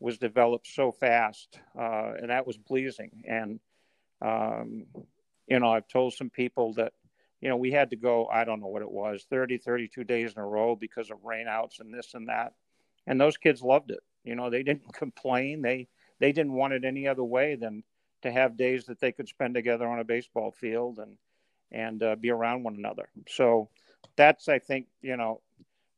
was 0.00 0.18
developed 0.18 0.66
so 0.66 0.90
fast 0.90 1.60
uh, 1.78 2.12
and 2.20 2.30
that 2.30 2.46
was 2.46 2.56
pleasing 2.56 3.22
and 3.28 3.60
um, 4.22 4.84
you 5.46 5.58
know 5.60 5.70
i've 5.70 5.88
told 5.88 6.12
some 6.12 6.30
people 6.30 6.74
that 6.74 6.92
you 7.40 7.48
know, 7.48 7.56
we 7.56 7.70
had 7.70 7.90
to 7.90 7.96
go, 7.96 8.26
I 8.26 8.44
don't 8.44 8.60
know 8.60 8.66
what 8.66 8.82
it 8.82 8.90
was, 8.90 9.26
30, 9.30 9.58
32 9.58 10.04
days 10.04 10.32
in 10.34 10.42
a 10.42 10.46
row 10.46 10.76
because 10.76 11.10
of 11.10 11.18
rainouts 11.22 11.80
and 11.80 11.92
this 11.92 12.14
and 12.14 12.28
that. 12.28 12.52
And 13.06 13.20
those 13.20 13.36
kids 13.36 13.62
loved 13.62 13.90
it. 13.90 14.00
You 14.24 14.34
know, 14.34 14.50
they 14.50 14.62
didn't 14.62 14.92
complain. 14.94 15.62
They 15.62 15.88
they 16.18 16.32
didn't 16.32 16.52
want 16.52 16.74
it 16.74 16.84
any 16.84 17.08
other 17.08 17.24
way 17.24 17.54
than 17.54 17.82
to 18.20 18.30
have 18.30 18.58
days 18.58 18.84
that 18.84 19.00
they 19.00 19.10
could 19.10 19.26
spend 19.26 19.54
together 19.54 19.88
on 19.88 20.00
a 20.00 20.04
baseball 20.04 20.52
field 20.52 20.98
and 20.98 21.16
and 21.72 22.02
uh, 22.02 22.16
be 22.16 22.30
around 22.30 22.62
one 22.62 22.74
another. 22.74 23.08
So 23.28 23.70
that's 24.16 24.48
I 24.48 24.58
think, 24.58 24.88
you 25.00 25.16
know, 25.16 25.40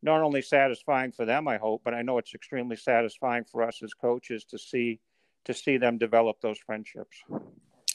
not 0.03 0.23
only 0.23 0.43
satisfying 0.43 1.13
for 1.13 1.25
them, 1.25 1.47
I 1.49 1.57
hope, 1.57 1.83
but 1.85 1.95
I 1.95 2.03
know 2.03 2.19
it's 2.19 2.35
extremely 2.35 2.77
satisfying 2.77 3.45
for 3.45 3.63
us 3.63 3.83
as 3.83 3.95
coaches 3.95 4.45
to 4.47 4.59
see 4.59 5.01
to 5.45 5.55
see 5.55 5.77
them 5.77 5.99
develop 5.99 6.41
those 6.41 6.59
friendships. 6.59 7.25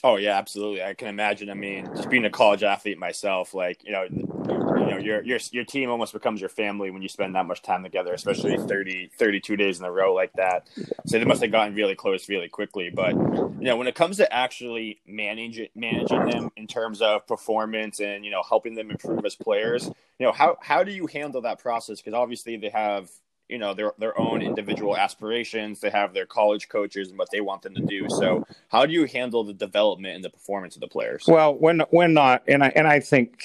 Oh 0.04 0.16
yeah, 0.16 0.38
absolutely. 0.38 0.82
I 0.82 0.94
can 0.94 1.08
imagine. 1.08 1.50
I 1.50 1.54
mean, 1.54 1.90
just 1.94 2.08
being 2.08 2.24
a 2.24 2.30
college 2.30 2.62
athlete 2.62 2.98
myself, 2.98 3.52
like 3.52 3.82
you 3.84 3.90
know, 3.92 4.06
you 4.10 4.86
know, 4.86 4.96
your 4.96 5.22
your 5.24 5.38
your 5.50 5.64
team 5.64 5.90
almost 5.90 6.12
becomes 6.12 6.40
your 6.40 6.50
family 6.50 6.90
when 6.90 7.02
you 7.02 7.08
spend 7.08 7.34
that 7.34 7.46
much 7.46 7.62
time 7.62 7.82
together, 7.82 8.12
especially 8.12 8.56
30, 8.56 9.10
32 9.18 9.56
days 9.56 9.80
in 9.80 9.84
a 9.84 9.90
row 9.90 10.14
like 10.14 10.32
that. 10.34 10.68
So 11.06 11.18
they 11.18 11.24
must 11.24 11.42
have 11.42 11.50
gotten 11.50 11.74
really 11.74 11.96
close 11.96 12.28
really 12.28 12.48
quickly. 12.48 12.90
But 12.94 13.14
you 13.58 13.66
know, 13.66 13.76
when 13.76 13.88
it 13.88 13.96
comes 13.96 14.18
to 14.18 14.32
actually 14.32 15.00
managing 15.04 15.68
managing 15.74 16.26
them 16.26 16.50
in 16.56 16.68
terms 16.68 17.02
of 17.02 17.26
performance 17.26 17.98
and 18.00 18.24
you 18.24 18.30
know 18.30 18.42
helping 18.48 18.76
them 18.76 18.90
improve 18.92 19.24
as 19.24 19.34
players, 19.34 19.90
you 20.18 20.26
know, 20.26 20.32
how 20.32 20.56
how 20.62 20.84
do 20.84 20.92
you 20.92 21.08
handle 21.08 21.42
that 21.42 21.58
process? 21.58 22.00
Because 22.00 22.14
obviously 22.14 22.56
they 22.56 22.68
have 22.68 23.10
you 23.48 23.58
know 23.58 23.74
their 23.74 23.92
their 23.98 24.18
own 24.18 24.42
individual 24.42 24.96
aspirations. 24.96 25.80
They 25.80 25.90
have 25.90 26.12
their 26.12 26.26
college 26.26 26.68
coaches 26.68 27.08
and 27.08 27.18
what 27.18 27.30
they 27.30 27.40
want 27.40 27.62
them 27.62 27.74
to 27.74 27.82
do. 27.82 28.08
So 28.08 28.46
how 28.68 28.86
do 28.86 28.92
you 28.92 29.06
handle 29.06 29.42
the 29.42 29.54
development 29.54 30.14
and 30.14 30.24
the 30.24 30.30
performance 30.30 30.76
of 30.76 30.80
the 30.80 30.88
players? 30.88 31.24
Well 31.26 31.54
when 31.54 31.82
we're 31.90 32.08
not 32.08 32.42
and 32.46 32.62
i 32.62 32.68
and 32.76 32.86
i 32.86 33.00
think 33.00 33.42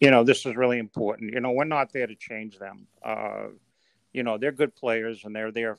you 0.00 0.10
know 0.10 0.24
this 0.24 0.46
is 0.46 0.56
really 0.56 0.78
important. 0.78 1.32
You 1.32 1.40
know 1.40 1.52
we're 1.52 1.64
not 1.64 1.92
there 1.92 2.06
to 2.06 2.14
change 2.14 2.58
them. 2.58 2.86
Uh, 3.04 3.48
you 4.12 4.22
know 4.22 4.38
they're 4.38 4.52
good 4.52 4.74
players 4.74 5.24
and 5.24 5.34
they're 5.34 5.52
there 5.52 5.78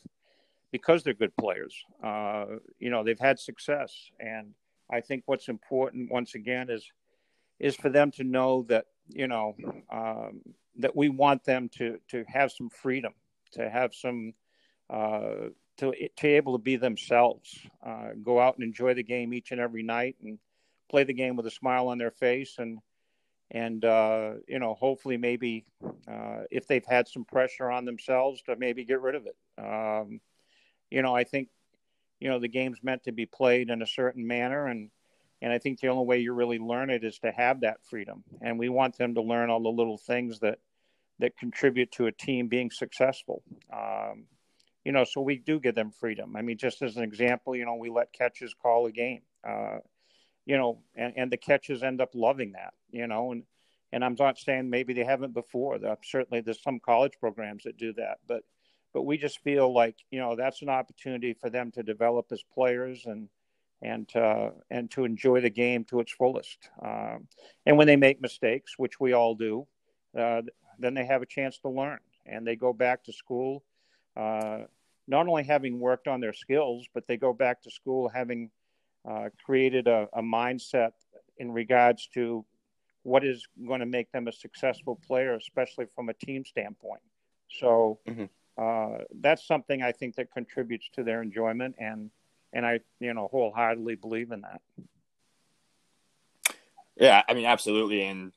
because 0.71 1.03
they're 1.03 1.13
good 1.13 1.35
players. 1.37 1.75
Uh, 2.03 2.45
you 2.79 2.89
know 2.89 3.03
they've 3.03 3.19
had 3.19 3.39
success. 3.39 4.11
And 4.19 4.53
i 4.91 4.99
think 4.99 5.23
what's 5.25 5.47
important 5.47 6.11
once 6.11 6.35
again 6.35 6.69
is 6.69 6.91
is 7.59 7.75
for 7.75 7.89
them 7.89 8.11
to 8.11 8.23
know 8.23 8.63
that 8.67 8.85
you 9.07 9.27
know 9.27 9.55
um, 9.89 10.41
that 10.77 10.95
we 10.95 11.09
want 11.09 11.43
them 11.43 11.69
to 11.69 11.99
to 12.09 12.23
have 12.27 12.51
some 12.51 12.69
freedom 12.69 13.13
to 13.53 13.69
have 13.69 13.93
some 13.93 14.33
uh, 14.89 15.49
to 15.77 15.91
to 15.91 16.21
be 16.21 16.33
able 16.33 16.53
to 16.53 16.63
be 16.63 16.75
themselves, 16.75 17.57
uh, 17.85 18.09
go 18.21 18.39
out 18.39 18.55
and 18.55 18.63
enjoy 18.63 18.93
the 18.93 19.03
game 19.03 19.33
each 19.33 19.51
and 19.51 19.59
every 19.59 19.83
night, 19.83 20.15
and 20.23 20.39
play 20.89 21.03
the 21.03 21.13
game 21.13 21.35
with 21.35 21.47
a 21.47 21.51
smile 21.51 21.87
on 21.87 21.97
their 21.97 22.11
face, 22.11 22.55
and 22.59 22.79
and 23.51 23.83
uh, 23.85 24.33
you 24.47 24.59
know 24.59 24.73
hopefully 24.73 25.17
maybe 25.17 25.65
uh, 26.07 26.41
if 26.51 26.67
they've 26.67 26.85
had 26.85 27.07
some 27.07 27.25
pressure 27.25 27.69
on 27.69 27.85
themselves 27.85 28.41
to 28.43 28.55
maybe 28.55 28.85
get 28.85 29.01
rid 29.01 29.15
of 29.15 29.25
it. 29.25 29.35
Um, 29.57 30.19
you 30.89 31.01
know, 31.01 31.15
I 31.15 31.23
think 31.23 31.49
you 32.19 32.29
know 32.29 32.39
the 32.39 32.47
game's 32.47 32.83
meant 32.83 33.03
to 33.05 33.11
be 33.11 33.25
played 33.25 33.69
in 33.69 33.81
a 33.81 33.87
certain 33.87 34.25
manner, 34.27 34.67
and 34.67 34.89
and 35.41 35.51
I 35.51 35.57
think 35.57 35.79
the 35.79 35.87
only 35.87 36.05
way 36.05 36.19
you 36.19 36.33
really 36.33 36.59
learn 36.59 36.89
it 36.89 37.03
is 37.03 37.19
to 37.19 37.31
have 37.31 37.61
that 37.61 37.83
freedom, 37.83 38.23
and 38.41 38.59
we 38.59 38.69
want 38.69 38.97
them 38.97 39.15
to 39.15 39.21
learn 39.21 39.49
all 39.49 39.61
the 39.61 39.69
little 39.69 39.97
things 39.97 40.39
that 40.39 40.59
that 41.19 41.37
contribute 41.37 41.91
to 41.93 42.07
a 42.07 42.11
team 42.11 42.47
being 42.47 42.71
successful. 42.71 43.43
Um, 43.71 44.25
you 44.83 44.91
know, 44.91 45.03
so 45.03 45.21
we 45.21 45.37
do 45.37 45.59
give 45.59 45.75
them 45.75 45.91
freedom. 45.91 46.35
I 46.35 46.41
mean, 46.41 46.57
just 46.57 46.81
as 46.81 46.97
an 46.97 47.03
example, 47.03 47.55
you 47.55 47.65
know, 47.65 47.75
we 47.75 47.89
let 47.89 48.11
catches 48.11 48.53
call 48.53 48.85
a 48.85 48.91
game. 48.91 49.21
Uh, 49.47 49.77
you 50.45 50.57
know, 50.57 50.79
and, 50.95 51.13
and 51.15 51.31
the 51.31 51.37
catches 51.37 51.83
end 51.83 52.01
up 52.01 52.09
loving 52.13 52.51
that. 52.53 52.73
You 52.91 53.07
know, 53.07 53.31
and 53.31 53.43
and 53.91 54.03
I'm 54.03 54.15
not 54.17 54.37
saying 54.37 54.69
maybe 54.69 54.93
they 54.93 55.03
haven't 55.03 55.33
before. 55.33 55.79
Certainly, 56.03 56.41
there's 56.41 56.61
some 56.61 56.79
college 56.79 57.13
programs 57.19 57.63
that 57.63 57.77
do 57.77 57.93
that, 57.93 58.17
but 58.27 58.43
but 58.93 59.03
we 59.03 59.17
just 59.17 59.39
feel 59.39 59.73
like 59.73 59.95
you 60.11 60.19
know 60.19 60.35
that's 60.35 60.61
an 60.61 60.69
opportunity 60.69 61.33
for 61.33 61.49
them 61.49 61.71
to 61.71 61.83
develop 61.83 62.27
as 62.31 62.43
players 62.53 63.05
and 63.05 63.29
and 63.81 64.09
uh, 64.15 64.49
and 64.71 64.89
to 64.91 65.05
enjoy 65.05 65.41
the 65.41 65.49
game 65.49 65.83
to 65.85 65.99
its 65.99 66.11
fullest. 66.11 66.69
Um, 66.81 67.27
and 67.65 67.77
when 67.77 67.87
they 67.87 67.95
make 67.95 68.21
mistakes, 68.21 68.73
which 68.77 68.99
we 68.99 69.13
all 69.13 69.35
do, 69.35 69.67
uh, 70.17 70.41
then 70.79 70.93
they 70.93 71.05
have 71.05 71.21
a 71.21 71.25
chance 71.25 71.57
to 71.59 71.69
learn. 71.69 71.99
And 72.25 72.47
they 72.47 72.55
go 72.55 72.71
back 72.73 73.03
to 73.05 73.13
school 73.13 73.63
uh, 74.15 74.59
not 75.07 75.27
only 75.27 75.43
having 75.43 75.79
worked 75.79 76.07
on 76.07 76.21
their 76.21 76.33
skills 76.33 76.85
but 76.93 77.07
they 77.07 77.17
go 77.17 77.33
back 77.33 77.61
to 77.63 77.71
school 77.71 78.09
having 78.09 78.49
uh, 79.09 79.29
created 79.45 79.87
a, 79.87 80.07
a, 80.13 80.21
mindset 80.21 80.91
in 81.37 81.51
regards 81.51 82.07
to 82.13 82.45
what 83.01 83.25
is 83.25 83.45
going 83.67 83.81
to 83.81 83.85
make 83.85 84.09
them 84.11 84.27
a 84.27 84.31
successful 84.31 84.97
player 85.05 85.33
especially 85.35 85.85
from 85.93 86.09
a 86.09 86.13
team 86.13 86.45
standpoint. 86.45 87.01
So 87.49 87.99
mm-hmm. 88.07 88.25
uh, 88.57 89.03
that's 89.19 89.45
something 89.45 89.81
i 89.81 89.91
think 89.91 90.15
that 90.15 90.31
contributes 90.31 90.89
to 90.93 91.03
their 91.03 91.21
enjoyment. 91.21 91.75
And 91.79 92.11
and 92.53 92.65
i 92.65 92.79
you 92.99 93.13
know 93.13 93.27
wholeheartedly 93.29 93.95
believe 93.95 94.31
in 94.31 94.41
that. 94.41 94.61
Yeah 96.95 97.23
i 97.27 97.33
mean 97.33 97.45
absolutely. 97.45 98.05
And 98.05 98.31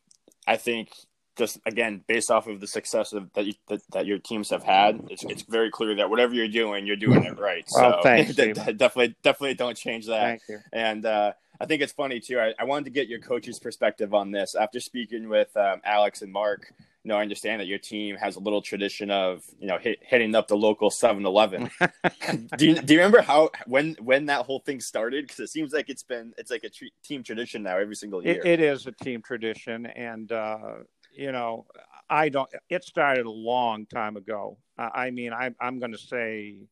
i 0.49 0.57
think 0.57 0.89
just 1.37 1.59
again 1.67 2.03
based 2.07 2.31
off 2.31 2.47
of 2.47 2.61
the 2.61 2.67
success 2.67 3.13
of 3.13 3.33
that, 3.35 3.45
you, 3.45 3.55
that, 3.69 3.81
that 3.93 4.07
your 4.07 4.19
teams 4.19 4.51
have 4.51 4.65
had, 4.65 5.01
it's, 5.11 5.25
it's 5.25 5.43
very 5.43 5.71
clear 5.71 5.95
that 5.97 6.11
whatever 6.11 6.35
you're 6.35 6.49
doing, 6.49 6.87
you're 6.87 6.97
doing 6.97 7.25
it 7.25 7.39
right. 7.39 7.65
So 7.77 8.01
thanks, 8.03 8.35
definitely 8.35 9.15
definitely 9.23 9.55
don't 9.55 9.77
change 9.77 10.07
that. 10.07 10.21
Thank 10.21 10.43
you. 10.49 10.59
And 10.73 11.05
uh, 11.05 11.33
I 11.61 11.67
think 11.67 11.83
it's 11.83 11.93
funny 11.93 12.21
too. 12.21 12.39
I, 12.39 12.55
I, 12.59 12.65
wanted 12.65 12.85
to 12.87 12.91
get 12.91 13.09
your 13.09 13.19
coach's 13.19 13.59
perspective 13.59 14.15
on 14.15 14.31
this 14.31 14.55
after 14.55 14.81
speaking 14.81 15.29
with 15.29 15.55
um, 15.57 15.81
Alex 15.85 16.23
and 16.23 16.33
Mark. 16.33 16.73
you 17.03 17.09
know, 17.09 17.17
I 17.17 17.23
understand 17.23 17.61
that 17.61 17.67
your 17.67 17.79
team 17.79 18.17
has 18.17 18.37
a 18.37 18.41
little 18.41 18.63
tradition 18.63 19.11
of, 19.11 19.45
you 19.59 19.67
know, 19.67 19.79
hit, 19.79 19.99
hitting 20.03 20.35
up 20.35 20.49
the 20.49 20.57
local 20.57 20.91
7-Eleven. 20.91 21.71
do 22.57 22.67
you 22.67 22.75
do 22.75 22.95
you 22.95 23.01
remember 23.01 23.23
how 23.23 23.51
when 23.67 23.97
when 24.01 24.27
that 24.27 24.45
whole 24.45 24.61
thing 24.61 24.81
started? 24.81 25.27
Because 25.27 25.41
it 25.41 25.49
seems 25.49 25.73
like 25.73 25.89
it's 25.89 26.03
been 26.03 26.33
it's 26.37 26.51
like 26.51 26.65
a 26.65 26.71
team 27.03 27.23
tradition 27.23 27.63
now 27.63 27.79
every 27.79 27.97
single 27.97 28.25
year. 28.25 28.41
It, 28.45 28.47
it 28.47 28.61
is 28.61 28.87
a 28.87 28.93
team 28.93 29.23
tradition, 29.23 29.87
and 29.87 30.31
uh, 30.33 30.75
you 31.17 31.33
know, 31.33 31.67
I 32.09 32.29
don't. 32.29 32.49
It 32.69 32.85
started 32.85 33.27
a 33.27 33.31
long 33.31 33.87
time 33.87 34.17
ago. 34.17 34.59
I 34.79 35.11
mean, 35.11 35.33
I, 35.33 35.51
I'm 35.59 35.79
going 35.79 35.93
to 35.93 35.99
say, 35.99 36.69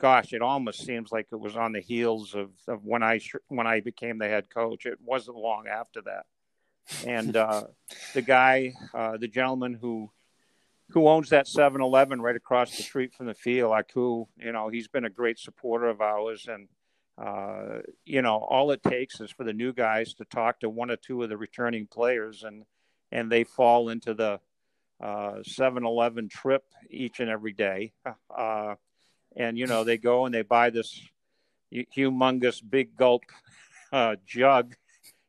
gosh, 0.00 0.32
it 0.32 0.42
almost 0.42 0.84
seems 0.84 1.10
like 1.10 1.26
it 1.32 1.40
was 1.40 1.56
on 1.56 1.72
the 1.72 1.80
heels 1.80 2.34
of, 2.34 2.50
of 2.68 2.84
when 2.84 3.02
I 3.02 3.20
when 3.48 3.66
I 3.66 3.80
became 3.80 4.18
the 4.18 4.28
head 4.28 4.48
coach. 4.48 4.86
It 4.86 4.98
wasn't 5.02 5.36
long 5.36 5.66
after 5.66 6.02
that 6.02 6.26
and 7.04 7.36
uh, 7.36 7.64
the 8.14 8.22
guy, 8.22 8.74
uh, 8.94 9.16
the 9.16 9.28
gentleman 9.28 9.74
who 9.74 10.10
who 10.90 11.08
owns 11.08 11.30
that 11.30 11.46
7-Eleven 11.46 12.22
right 12.22 12.36
across 12.36 12.76
the 12.76 12.84
street 12.84 13.12
from 13.12 13.26
the 13.26 13.34
field, 13.34 13.70
like 13.70 13.90
Aku, 13.90 14.26
you 14.36 14.52
know, 14.52 14.68
he's 14.68 14.86
been 14.86 15.04
a 15.04 15.10
great 15.10 15.36
supporter 15.36 15.88
of 15.88 16.00
ours, 16.00 16.46
and 16.48 16.68
uh, 17.18 17.80
you 18.04 18.22
know, 18.22 18.36
all 18.36 18.70
it 18.70 18.82
takes 18.84 19.20
is 19.20 19.32
for 19.32 19.42
the 19.42 19.52
new 19.52 19.72
guys 19.72 20.14
to 20.14 20.24
talk 20.26 20.60
to 20.60 20.70
one 20.70 20.90
or 20.90 20.96
two 20.96 21.22
of 21.22 21.28
the 21.28 21.36
returning 21.36 21.88
players, 21.88 22.44
and 22.44 22.64
and 23.12 23.30
they 23.30 23.44
fall 23.44 23.88
into 23.88 24.14
the 24.14 24.40
7-Eleven 25.02 26.24
uh, 26.24 26.28
trip 26.30 26.64
each 26.90 27.20
and 27.20 27.30
every 27.30 27.52
day, 27.52 27.92
uh, 28.36 28.74
and 29.36 29.58
you 29.58 29.66
know, 29.66 29.84
they 29.84 29.98
go 29.98 30.26
and 30.26 30.34
they 30.34 30.42
buy 30.42 30.70
this 30.70 31.00
humongous 31.72 32.62
big 32.68 32.96
gulp 32.96 33.22
uh, 33.92 34.16
jug 34.26 34.74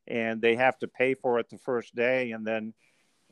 and 0.08 0.42
they 0.42 0.56
have 0.56 0.78
to 0.80 0.88
pay 0.88 1.14
for 1.14 1.40
it 1.40 1.50
the 1.50 1.58
first 1.58 1.94
day, 1.94 2.32
and 2.32 2.48
then 2.48 2.74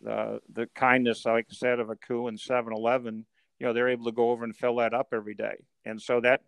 uh, 0.08 0.38
the 0.52 0.68
kindness, 0.76 1.26
like 1.26 1.48
I 1.50 1.54
said, 1.54 1.80
of 1.80 1.90
Aku 1.90 2.28
and 2.28 2.38
7-Eleven, 2.38 3.26
you 3.60 3.66
know, 3.66 3.74
they're 3.74 3.90
able 3.90 4.06
to 4.06 4.12
go 4.12 4.32
over 4.32 4.44
and 4.44 4.56
fill 4.56 4.76
that 4.78 4.94
up 4.94 5.10
every 5.14 5.36
day, 5.36 5.56
and 5.86 6.02
so 6.02 6.20
that 6.22 6.42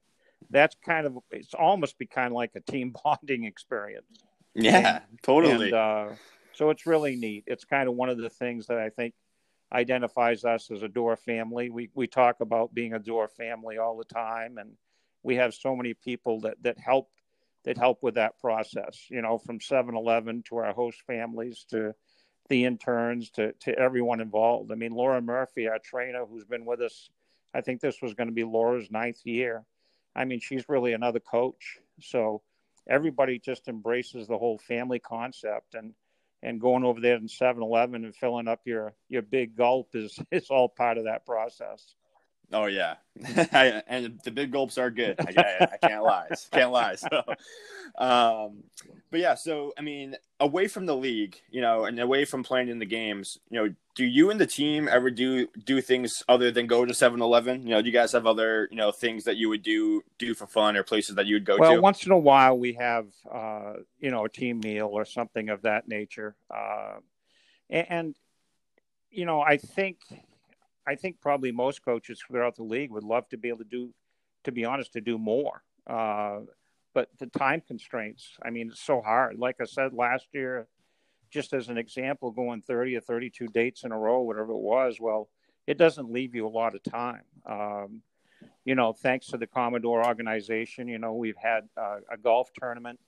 that's 0.50 0.76
kind 0.86 1.08
of 1.08 1.18
it's 1.32 1.54
almost 1.54 1.98
be 1.98 2.06
kind 2.06 2.28
of 2.28 2.34
like 2.34 2.52
a 2.56 2.60
team 2.60 2.94
bonding 3.04 3.46
experience. 3.46 4.06
Yeah, 4.54 4.98
and, 5.10 5.24
totally. 5.24 5.68
And, 5.68 5.74
uh, 5.74 6.08
so 6.58 6.72
it's 6.72 6.88
really 6.88 7.16
neat. 7.16 7.44
It's 7.46 7.66
kind 7.66 7.88
of 7.88 7.96
one 7.96 8.10
of 8.10 8.18
the 8.18 8.32
things 8.32 8.66
that 8.68 8.80
I 8.80 8.90
think 8.90 9.14
identifies 9.72 10.44
us 10.44 10.72
as 10.72 10.82
a 10.82 10.88
Dore 10.88 11.16
family. 11.16 11.70
We 11.70 11.90
we 11.94 12.08
talk 12.08 12.38
about 12.40 12.74
being 12.74 12.94
a 12.94 13.00
Dore 13.00 13.28
family 13.28 13.78
all 13.78 13.96
the 13.96 14.06
time, 14.06 14.58
and 14.58 14.72
we 15.22 15.36
have 15.36 15.54
so 15.54 15.76
many 15.76 15.94
people 15.94 16.42
that 16.42 16.62
that 16.64 16.80
help 16.80 17.10
that 17.64 17.78
help 17.78 18.02
with 18.02 18.16
that 18.16 18.40
process, 18.40 19.06
you 19.10 19.22
know, 19.22 19.38
from 19.38 19.60
7 19.60 19.96
Eleven 19.96 20.42
to 20.48 20.58
our 20.58 20.74
host 20.74 21.02
families 21.06 21.66
to 21.70 21.94
the 22.50 22.66
interns 22.66 23.30
to, 23.32 23.52
to 23.60 23.78
everyone 23.78 24.22
involved. 24.22 24.72
I 24.72 24.76
mean, 24.76 24.94
Laura 24.94 25.22
Murphy, 25.22 25.68
our 25.68 25.80
trainer, 25.80 26.26
who's 26.26 26.46
been 26.46 26.66
with 26.66 26.82
us, 26.82 27.10
I 27.54 27.60
think 27.60 27.82
this 27.82 28.02
was 28.02 28.14
going 28.14 28.30
to 28.30 28.34
be 28.34 28.46
Laura's 28.46 28.90
ninth 28.90 29.20
year. 29.26 29.66
I 30.16 30.24
mean, 30.24 30.40
she's 30.40 30.70
really 30.70 30.94
another 30.94 31.20
coach. 31.20 31.80
So 32.00 32.42
everybody 32.90 33.38
just 33.38 33.68
embraces 33.68 34.28
the 34.28 34.38
whole 34.38 34.58
family 34.60 35.00
concept 35.00 35.76
and 35.76 35.94
and 36.44 36.62
going 36.62 36.84
over 36.84 37.02
there 37.02 37.16
in 37.16 37.28
7-Eleven 37.28 38.06
and 38.06 38.16
filling 38.16 38.48
up 38.48 38.62
your 38.66 38.94
your 39.10 39.22
big 39.22 39.56
gulp 39.56 39.90
is 39.96 40.18
is 40.32 40.50
all 40.50 40.70
part 40.70 40.98
of 40.98 41.06
that 41.06 41.26
process. 41.26 41.96
Oh 42.54 42.68
yeah, 42.68 42.96
and 43.54 44.20
the 44.24 44.32
big 44.32 44.52
gulps 44.52 44.78
are 44.78 44.90
good. 44.90 45.20
I, 45.20 45.34
I, 45.38 45.68
I 45.74 45.88
can't 45.88 46.04
lie, 46.04 46.30
can't 46.52 46.72
lie. 46.72 46.96
So, 46.96 47.24
um, 47.98 48.64
but 49.12 49.20
yeah, 49.20 49.36
so 49.36 49.74
I 49.78 49.82
mean, 49.82 50.16
away 50.40 50.70
from 50.70 50.86
the 50.86 50.96
league, 50.96 51.42
you 51.50 51.60
know, 51.60 51.86
and 51.86 52.00
away 52.00 52.24
from 52.24 52.44
playing 52.44 52.70
in 52.70 52.80
the 52.80 52.86
games, 52.86 53.38
you 53.50 53.60
know, 53.60 53.74
do 53.96 54.06
you 54.06 54.30
and 54.30 54.40
the 54.40 54.48
team 54.48 54.88
ever 54.88 55.12
do 55.12 55.48
do 55.66 55.82
things 55.82 56.24
other 56.30 56.50
than 56.50 56.68
go 56.68 56.86
to 56.86 56.94
7-Eleven? 56.94 57.64
You 57.64 57.72
know, 57.72 57.82
do 57.82 57.88
you 57.88 57.94
guys 57.94 58.14
have 58.14 58.26
other 58.26 58.70
you 58.72 58.78
know 58.78 58.94
things 58.94 59.26
that 59.26 59.36
you 59.36 59.50
would 59.50 59.62
do 59.62 60.02
do 60.18 60.34
for 60.34 60.48
fun 60.48 60.78
or 60.78 60.84
places 60.84 61.16
that 61.16 61.26
you 61.26 61.36
would 61.36 61.46
go 61.46 61.58
well, 61.58 61.72
to? 61.72 61.76
Well, 61.76 61.82
once 61.82 62.06
in 62.06 62.14
a 62.14 62.18
while 62.18 62.58
we 62.58 62.74
have 62.74 63.08
uh, 63.30 63.74
you 64.00 64.10
know 64.10 64.24
a 64.24 64.30
team 64.30 64.62
meal 64.62 64.88
or 64.90 65.04
something 65.04 65.50
of 65.50 65.64
that 65.64 65.90
nature, 65.90 66.38
uh, 66.50 67.00
and, 67.70 67.88
and 67.90 68.16
you 69.10 69.26
know, 69.26 69.42
I 69.42 69.58
think 69.58 70.00
I 70.88 70.96
think 70.96 71.20
probably 71.20 71.52
most 71.52 71.84
coaches 71.84 72.24
throughout 72.26 72.56
the 72.56 72.64
league 72.64 72.92
would 72.92 73.04
love 73.04 73.28
to 73.30 73.38
be 73.38 73.50
able 73.50 73.60
to 73.60 73.66
do, 73.66 73.94
to 74.46 74.52
be 74.52 74.64
honest, 74.64 74.94
to 74.94 75.02
do 75.02 75.18
more. 75.18 75.62
Uh, 75.86 76.40
but 76.94 77.10
the 77.20 77.28
time 77.28 77.62
constraints, 77.62 78.38
I 78.44 78.50
mean, 78.50 78.70
it's 78.70 78.82
so 78.82 79.02
hard. 79.02 79.38
Like 79.38 79.58
I 79.62 79.66
said 79.66 79.94
last 79.94 80.28
year, 80.32 80.68
just 81.30 81.54
as 81.54 81.68
an 81.68 81.78
example, 81.78 82.32
going 82.32 82.62
30 82.62 82.96
or 82.96 83.02
32 83.02 83.48
dates 83.48 83.84
in 83.84 83.92
a 83.92 83.98
row, 83.98 84.22
whatever 84.22 84.54
it 84.54 84.58
was, 84.58 84.98
well, 85.00 85.30
it 85.68 85.78
doesn't 85.78 86.12
leave 86.12 86.34
you 86.34 86.48
a 86.48 86.50
lot 86.50 86.74
of 86.74 86.82
time. 86.84 87.24
Um, 87.46 88.02
you 88.64 88.76
know, 88.76 88.94
thanks 88.94 89.28
to 89.28 89.38
the 89.38 89.48
Commodore 89.48 90.06
organization, 90.06 90.88
you 90.88 91.00
know, 91.00 91.14
we've 91.14 91.38
had 91.38 91.68
uh, 91.76 91.98
a 92.12 92.18
golf 92.18 92.50
tournament 92.60 93.00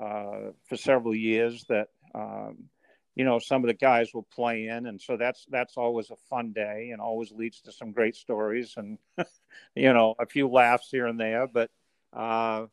uh, 0.00 0.52
for 0.64 0.76
several 0.76 1.14
years 1.14 1.64
that 1.68 1.88
um, 2.14 2.68
you 3.16 3.24
know 3.24 3.38
some 3.38 3.64
of 3.64 3.68
the 3.68 3.74
guys 3.74 4.14
will 4.14 4.26
play 4.32 4.68
in. 4.68 4.86
And 4.86 5.00
so 5.00 5.16
that's 5.16 5.46
that's 5.50 5.76
always 5.76 6.10
a 6.10 6.16
fun 6.30 6.52
day 6.52 6.90
and 6.92 7.00
always 7.00 7.32
leads 7.32 7.60
to 7.62 7.72
some 7.72 7.92
great 7.92 8.14
stories 8.14 8.74
and 8.76 8.98
you 9.74 9.92
know 9.92 10.14
a 10.18 10.26
few 10.26 10.48
laughs 10.48 10.88
here 10.90 11.06
and 11.06 11.18
there. 11.18 11.48
But 11.48 11.70
uh 12.12 12.66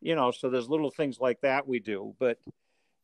you 0.00 0.16
know 0.16 0.32
so 0.32 0.50
there's 0.50 0.68
little 0.68 0.90
things 0.90 1.20
like 1.20 1.40
that 1.42 1.68
we 1.68 1.78
do. 1.78 2.14
But 2.18 2.38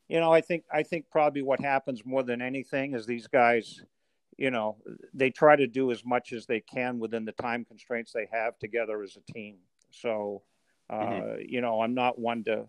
you 0.08 0.18
know 0.18 0.32
i 0.32 0.40
think 0.40 0.64
i 0.72 0.82
think 0.82 1.04
probably 1.10 1.42
what 1.42 1.60
happens 1.60 2.02
more 2.04 2.22
than 2.22 2.42
anything 2.42 2.94
is 2.94 3.06
these 3.06 3.26
guys 3.26 3.82
you 4.36 4.50
know 4.50 4.76
they 5.14 5.30
try 5.30 5.54
to 5.54 5.66
do 5.66 5.90
as 5.90 6.04
much 6.04 6.32
as 6.32 6.46
they 6.46 6.60
can 6.60 6.98
within 6.98 7.24
the 7.24 7.32
time 7.32 7.64
constraints 7.64 8.12
they 8.12 8.26
have 8.32 8.58
together 8.58 9.02
as 9.02 9.16
a 9.16 9.32
team. 9.32 9.56
So 9.90 10.42
uh 10.90 10.94
mm-hmm. 10.94 11.42
you 11.46 11.60
know 11.60 11.82
i'm 11.82 11.94
not 11.94 12.18
one 12.18 12.44
to 12.44 12.66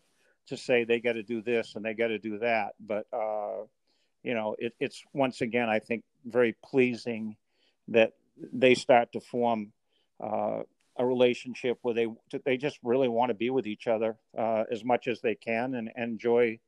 to 0.47 0.58
say 0.58 0.84
they 0.84 0.99
got 0.99 1.13
to 1.13 1.23
do 1.23 1.41
this 1.41 1.75
and 1.75 1.86
they 1.86 1.93
got 1.93 2.08
to 2.08 2.19
do 2.19 2.39
that. 2.39 2.73
But 2.79 3.05
uh 3.13 3.65
you 4.23 4.34
know, 4.34 4.55
it, 4.60 4.73
it's 4.79 5.03
once 5.13 5.41
again, 5.41 5.69
I 5.69 5.79
think, 5.79 6.03
very 6.25 6.55
pleasing 6.63 7.38
that 7.88 8.13
they 8.53 8.75
start 8.75 9.12
to 9.13 9.19
form 9.19 9.71
uh, 10.21 10.63
a 10.97 11.05
relationship 11.05 11.77
where 11.82 11.93
they 11.93 12.08
they 12.45 12.58
just 12.58 12.77
really 12.84 13.08
want 13.08 13.29
to 13.29 13.34
be 13.34 13.49
with 13.49 13.65
each 13.65 13.88
other 13.88 14.17
uh, 14.38 14.65
as 14.69 14.84
much 14.84 15.08
as 15.08 15.21
they 15.21 15.36
can 15.36 15.75
and, 15.75 15.89
and 15.95 16.12
enjoy 16.12 16.60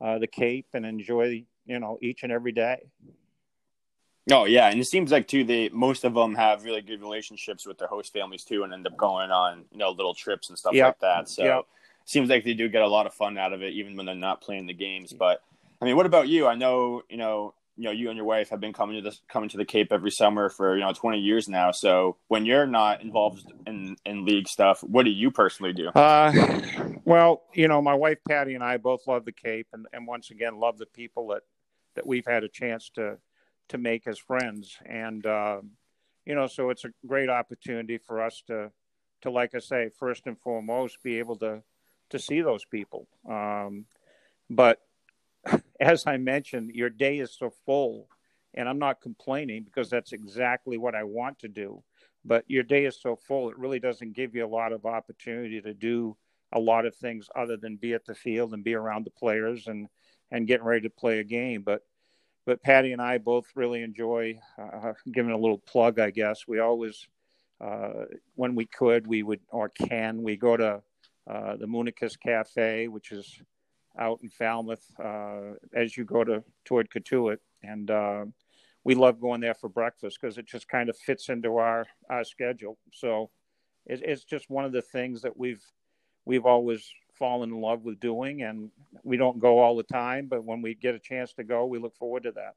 uh, 0.00 0.18
the 0.18 0.26
Cape 0.26 0.66
and 0.74 0.84
enjoy 0.84 1.44
you 1.66 1.78
know 1.78 1.98
each 2.02 2.22
and 2.22 2.32
every 2.32 2.52
day. 2.52 2.82
Oh 4.30 4.44
yeah, 4.44 4.68
and 4.68 4.80
it 4.80 4.86
seems 4.86 5.12
like 5.12 5.28
too 5.28 5.44
they 5.44 5.68
most 5.68 6.04
of 6.04 6.14
them 6.14 6.34
have 6.34 6.64
really 6.64 6.80
good 6.80 7.00
relationships 7.00 7.64
with 7.64 7.78
their 7.78 7.88
host 7.88 8.12
families 8.12 8.42
too, 8.42 8.64
and 8.64 8.72
end 8.72 8.86
up 8.86 8.96
going 8.96 9.30
on 9.30 9.64
you 9.70 9.78
know 9.78 9.90
little 9.90 10.14
trips 10.14 10.48
and 10.48 10.58
stuff 10.58 10.74
yep. 10.74 10.86
like 10.86 10.98
that. 11.00 11.28
So 11.28 11.44
yep. 11.44 11.66
seems 12.04 12.28
like 12.28 12.42
they 12.42 12.54
do 12.54 12.68
get 12.68 12.82
a 12.82 12.88
lot 12.88 13.06
of 13.06 13.14
fun 13.14 13.38
out 13.38 13.52
of 13.52 13.62
it, 13.62 13.72
even 13.74 13.96
when 13.96 14.06
they're 14.06 14.16
not 14.16 14.40
playing 14.40 14.66
the 14.66 14.74
games. 14.74 15.12
But 15.12 15.42
I 15.80 15.84
mean, 15.84 15.96
what 15.96 16.06
about 16.06 16.28
you? 16.28 16.46
I 16.46 16.54
know, 16.54 17.02
you 17.08 17.16
know, 17.16 17.54
you 17.76 17.84
know, 17.84 17.90
you 17.90 18.08
and 18.08 18.16
your 18.16 18.24
wife 18.24 18.48
have 18.48 18.60
been 18.60 18.72
coming 18.72 18.96
to 18.96 19.02
this 19.02 19.20
coming 19.28 19.50
to 19.50 19.58
the 19.58 19.64
Cape 19.64 19.92
every 19.92 20.10
summer 20.10 20.48
for 20.48 20.76
you 20.76 20.82
know 20.82 20.92
20 20.92 21.18
years 21.18 21.46
now. 21.46 21.72
So 21.72 22.16
when 22.28 22.46
you're 22.46 22.66
not 22.66 23.02
involved 23.02 23.52
in 23.66 23.96
in 24.06 24.24
league 24.24 24.48
stuff, 24.48 24.82
what 24.82 25.04
do 25.04 25.10
you 25.10 25.30
personally 25.30 25.74
do? 25.74 25.88
Uh, 25.88 26.32
well, 27.04 27.42
you 27.52 27.68
know, 27.68 27.82
my 27.82 27.94
wife 27.94 28.18
Patty 28.26 28.54
and 28.54 28.64
I 28.64 28.78
both 28.78 29.06
love 29.06 29.26
the 29.26 29.32
Cape, 29.32 29.68
and, 29.74 29.86
and 29.92 30.06
once 30.06 30.30
again 30.30 30.58
love 30.58 30.78
the 30.78 30.86
people 30.86 31.28
that 31.28 31.42
that 31.96 32.06
we've 32.06 32.26
had 32.26 32.44
a 32.44 32.48
chance 32.48 32.90
to 32.94 33.18
to 33.68 33.78
make 33.78 34.06
as 34.06 34.18
friends, 34.18 34.78
and 34.86 35.26
uh, 35.26 35.60
you 36.24 36.34
know, 36.34 36.46
so 36.46 36.70
it's 36.70 36.86
a 36.86 36.92
great 37.06 37.28
opportunity 37.28 37.98
for 37.98 38.22
us 38.22 38.42
to 38.46 38.70
to 39.20 39.30
like 39.30 39.54
I 39.54 39.58
say, 39.58 39.90
first 39.98 40.26
and 40.26 40.38
foremost, 40.38 41.02
be 41.02 41.18
able 41.18 41.36
to 41.36 41.62
to 42.10 42.18
see 42.18 42.40
those 42.40 42.64
people. 42.64 43.06
Um, 43.28 43.84
but 44.48 44.80
as 45.80 46.06
I 46.06 46.16
mentioned, 46.16 46.70
your 46.74 46.90
day 46.90 47.18
is 47.18 47.36
so 47.36 47.50
full, 47.64 48.08
and 48.54 48.68
I'm 48.68 48.78
not 48.78 49.00
complaining 49.00 49.64
because 49.64 49.90
that's 49.90 50.12
exactly 50.12 50.78
what 50.78 50.94
I 50.94 51.04
want 51.04 51.38
to 51.40 51.48
do. 51.48 51.82
But 52.24 52.44
your 52.48 52.64
day 52.64 52.86
is 52.86 53.00
so 53.00 53.16
full, 53.16 53.50
it 53.50 53.58
really 53.58 53.78
doesn't 53.78 54.14
give 54.14 54.34
you 54.34 54.44
a 54.44 54.48
lot 54.48 54.72
of 54.72 54.84
opportunity 54.84 55.60
to 55.60 55.74
do 55.74 56.16
a 56.52 56.58
lot 56.58 56.86
of 56.86 56.94
things 56.94 57.28
other 57.36 57.56
than 57.56 57.76
be 57.76 57.94
at 57.94 58.04
the 58.04 58.14
field 58.14 58.52
and 58.52 58.64
be 58.64 58.74
around 58.74 59.04
the 59.04 59.10
players 59.10 59.66
and 59.66 59.88
and 60.32 60.48
getting 60.48 60.66
ready 60.66 60.82
to 60.82 60.90
play 60.90 61.20
a 61.20 61.24
game. 61.24 61.62
But 61.62 61.82
but 62.46 62.62
Patty 62.62 62.92
and 62.92 63.02
I 63.02 63.18
both 63.18 63.46
really 63.54 63.82
enjoy 63.82 64.38
uh, 64.58 64.92
giving 65.12 65.32
a 65.32 65.38
little 65.38 65.58
plug. 65.58 65.98
I 65.98 66.10
guess 66.10 66.46
we 66.46 66.60
always, 66.60 67.08
uh, 67.60 68.04
when 68.36 68.54
we 68.54 68.66
could, 68.66 69.06
we 69.06 69.22
would 69.24 69.40
or 69.48 69.68
can 69.68 70.22
we 70.22 70.36
go 70.36 70.56
to 70.56 70.82
uh, 71.28 71.56
the 71.56 71.66
Moonakis 71.66 72.18
Cafe, 72.18 72.86
which 72.88 73.10
is 73.10 73.40
out 73.98 74.20
in 74.22 74.28
Falmouth 74.28 74.84
uh, 75.02 75.54
as 75.74 75.96
you 75.96 76.04
go 76.04 76.24
to 76.24 76.42
toward 76.64 76.90
Cotuit, 76.90 77.38
and 77.62 77.90
uh, 77.90 78.24
we 78.84 78.94
love 78.94 79.20
going 79.20 79.40
there 79.40 79.54
for 79.54 79.68
breakfast 79.68 80.18
because 80.20 80.38
it 80.38 80.46
just 80.46 80.68
kind 80.68 80.88
of 80.88 80.96
fits 80.96 81.28
into 81.28 81.56
our 81.56 81.86
our 82.08 82.24
schedule. 82.24 82.78
So 82.92 83.30
it, 83.86 84.02
it's 84.04 84.24
just 84.24 84.50
one 84.50 84.64
of 84.64 84.72
the 84.72 84.82
things 84.82 85.22
that 85.22 85.36
we've 85.36 85.64
we've 86.24 86.46
always 86.46 86.90
fallen 87.14 87.50
in 87.50 87.60
love 87.60 87.84
with 87.84 88.00
doing, 88.00 88.42
and 88.42 88.70
we 89.02 89.16
don't 89.16 89.38
go 89.38 89.58
all 89.58 89.76
the 89.76 89.82
time, 89.82 90.26
but 90.26 90.44
when 90.44 90.62
we 90.62 90.74
get 90.74 90.94
a 90.94 90.98
chance 90.98 91.32
to 91.34 91.44
go, 91.44 91.66
we 91.66 91.78
look 91.78 91.96
forward 91.96 92.24
to 92.24 92.32
that. 92.32 92.54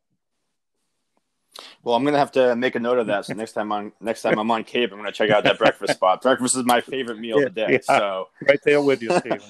Well, 1.84 1.96
I'm 1.96 2.04
gonna 2.04 2.18
have 2.20 2.32
to 2.34 2.56
make 2.56 2.76
a 2.76 2.80
note 2.80 3.00
of 3.00 3.08
that. 3.08 3.26
So 3.26 3.34
next 3.34 3.54
time 3.54 3.72
on 3.72 3.94
next 4.02 4.22
time 4.22 4.38
I'm 4.38 4.52
on 4.52 4.64
Cape, 4.64 4.92
I'm 4.92 4.98
gonna 4.98 5.12
check 5.12 5.30
out 5.30 5.44
that 5.46 5.58
breakfast 5.58 5.94
spot. 5.94 6.22
Breakfast 6.22 6.58
is 6.58 6.66
my 6.66 6.82
favorite 6.82 7.20
meal 7.20 7.38
of 7.38 7.44
the 7.46 7.50
day. 7.68 7.72
Yeah, 7.88 7.98
so 7.98 8.30
right 8.48 8.60
there 8.64 8.82
with 8.82 9.02
you, 9.02 9.18
Stephen. 9.18 9.42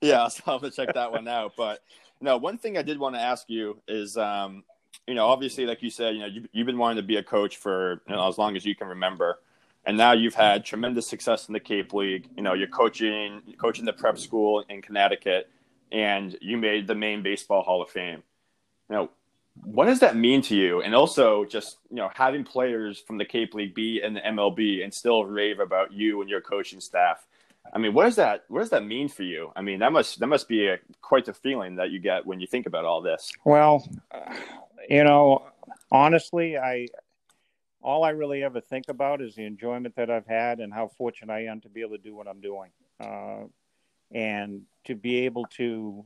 Yeah, 0.00 0.28
so 0.28 0.42
I'll 0.46 0.58
have 0.58 0.70
to 0.70 0.74
check 0.74 0.94
that 0.94 1.12
one 1.12 1.28
out. 1.28 1.52
But 1.56 1.82
no, 2.20 2.36
one 2.36 2.58
thing 2.58 2.76
I 2.76 2.82
did 2.82 2.98
want 2.98 3.14
to 3.14 3.20
ask 3.20 3.48
you 3.48 3.80
is, 3.86 4.16
um, 4.16 4.64
you 5.06 5.14
know, 5.14 5.26
obviously, 5.26 5.66
like 5.66 5.82
you 5.82 5.90
said, 5.90 6.14
you 6.14 6.20
know, 6.20 6.26
you, 6.26 6.48
you've 6.52 6.66
been 6.66 6.78
wanting 6.78 6.96
to 6.96 7.06
be 7.06 7.16
a 7.16 7.22
coach 7.22 7.56
for 7.56 8.02
you 8.08 8.14
know 8.14 8.28
as 8.28 8.38
long 8.38 8.56
as 8.56 8.64
you 8.64 8.74
can 8.74 8.88
remember, 8.88 9.40
and 9.86 9.96
now 9.96 10.12
you've 10.12 10.34
had 10.34 10.64
tremendous 10.64 11.06
success 11.06 11.48
in 11.48 11.52
the 11.52 11.60
Cape 11.60 11.92
League. 11.92 12.28
You 12.36 12.42
know, 12.42 12.54
you're 12.54 12.68
coaching 12.68 13.42
coaching 13.58 13.84
the 13.84 13.92
prep 13.92 14.18
school 14.18 14.64
in 14.68 14.82
Connecticut, 14.82 15.50
and 15.92 16.36
you 16.40 16.58
made 16.58 16.86
the 16.86 16.94
Maine 16.94 17.22
Baseball 17.22 17.62
Hall 17.62 17.82
of 17.82 17.88
Fame. 17.88 18.22
You 18.90 18.96
know, 18.96 19.10
what 19.64 19.86
does 19.86 20.00
that 20.00 20.16
mean 20.16 20.42
to 20.42 20.56
you? 20.56 20.82
And 20.82 20.94
also, 20.94 21.44
just 21.44 21.78
you 21.90 21.96
know, 21.96 22.10
having 22.14 22.44
players 22.44 23.00
from 23.00 23.18
the 23.18 23.24
Cape 23.24 23.54
League 23.54 23.74
be 23.74 24.02
in 24.02 24.14
the 24.14 24.20
MLB 24.20 24.84
and 24.84 24.92
still 24.92 25.24
rave 25.24 25.60
about 25.60 25.92
you 25.92 26.20
and 26.20 26.28
your 26.30 26.40
coaching 26.40 26.80
staff. 26.80 27.26
I 27.72 27.78
mean, 27.78 27.92
what 27.92 28.04
does 28.04 28.16
that 28.16 28.44
what 28.48 28.60
does 28.60 28.70
that 28.70 28.84
mean 28.84 29.08
for 29.08 29.22
you? 29.22 29.52
I 29.54 29.62
mean, 29.62 29.80
that 29.80 29.92
must 29.92 30.20
that 30.20 30.26
must 30.26 30.48
be 30.48 30.68
a, 30.68 30.78
quite 31.02 31.26
the 31.26 31.34
feeling 31.34 31.76
that 31.76 31.90
you 31.90 31.98
get 31.98 32.26
when 32.26 32.40
you 32.40 32.46
think 32.46 32.66
about 32.66 32.84
all 32.84 33.02
this. 33.02 33.30
Well, 33.44 33.86
you 34.88 35.04
know, 35.04 35.46
honestly, 35.90 36.56
I 36.56 36.88
all 37.82 38.04
I 38.04 38.10
really 38.10 38.42
ever 38.42 38.60
think 38.60 38.86
about 38.88 39.20
is 39.20 39.34
the 39.34 39.44
enjoyment 39.44 39.94
that 39.96 40.10
I've 40.10 40.26
had 40.26 40.60
and 40.60 40.72
how 40.72 40.88
fortunate 40.88 41.32
I 41.32 41.44
am 41.44 41.60
to 41.60 41.68
be 41.68 41.80
able 41.82 41.96
to 41.96 42.02
do 42.02 42.14
what 42.14 42.26
I'm 42.26 42.40
doing, 42.40 42.70
uh, 43.00 43.44
and 44.10 44.62
to 44.84 44.94
be 44.94 45.26
able 45.26 45.44
to 45.56 46.04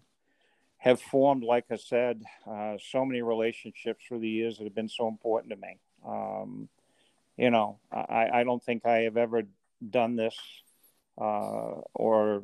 have 0.78 1.00
formed, 1.00 1.44
like 1.44 1.66
I 1.70 1.76
said, 1.76 2.22
uh, 2.44 2.76
so 2.90 3.04
many 3.04 3.22
relationships 3.22 4.04
through 4.06 4.18
the 4.18 4.28
years 4.28 4.58
that 4.58 4.64
have 4.64 4.74
been 4.74 4.88
so 4.88 5.06
important 5.06 5.52
to 5.52 5.56
me. 5.56 5.78
Um, 6.04 6.68
you 7.36 7.50
know, 7.50 7.78
I, 7.92 8.28
I, 8.34 8.44
don't 8.44 8.62
think 8.62 8.84
I 8.84 9.02
have 9.02 9.16
ever 9.16 9.44
done 9.90 10.16
this 10.16 10.36
uh, 11.20 11.80
or 11.94 12.42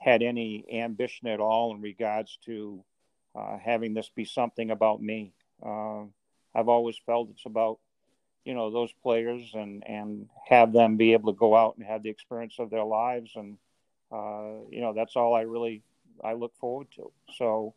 had 0.00 0.22
any 0.22 0.64
ambition 0.72 1.28
at 1.28 1.40
all 1.40 1.74
in 1.74 1.80
regards 1.80 2.38
to 2.44 2.82
uh, 3.34 3.58
having 3.58 3.94
this 3.94 4.10
be 4.14 4.24
something 4.24 4.70
about 4.70 5.02
me. 5.02 5.32
Uh, 5.64 6.04
I've 6.54 6.68
always 6.68 6.96
felt 7.04 7.30
it's 7.30 7.46
about 7.46 7.78
you 8.44 8.54
know 8.54 8.70
those 8.70 8.92
players 9.02 9.50
and 9.54 9.82
and 9.86 10.28
have 10.48 10.72
them 10.72 10.96
be 10.96 11.12
able 11.12 11.32
to 11.32 11.38
go 11.38 11.56
out 11.56 11.76
and 11.76 11.86
have 11.86 12.02
the 12.02 12.10
experience 12.10 12.54
of 12.58 12.70
their 12.70 12.84
lives 12.84 13.32
and 13.34 13.58
uh, 14.12 14.62
you 14.70 14.80
know 14.80 14.92
that's 14.94 15.16
all 15.16 15.34
I 15.34 15.42
really 15.42 15.82
I 16.22 16.34
look 16.34 16.54
forward 16.56 16.88
to. 16.96 17.10
So, 17.34 17.74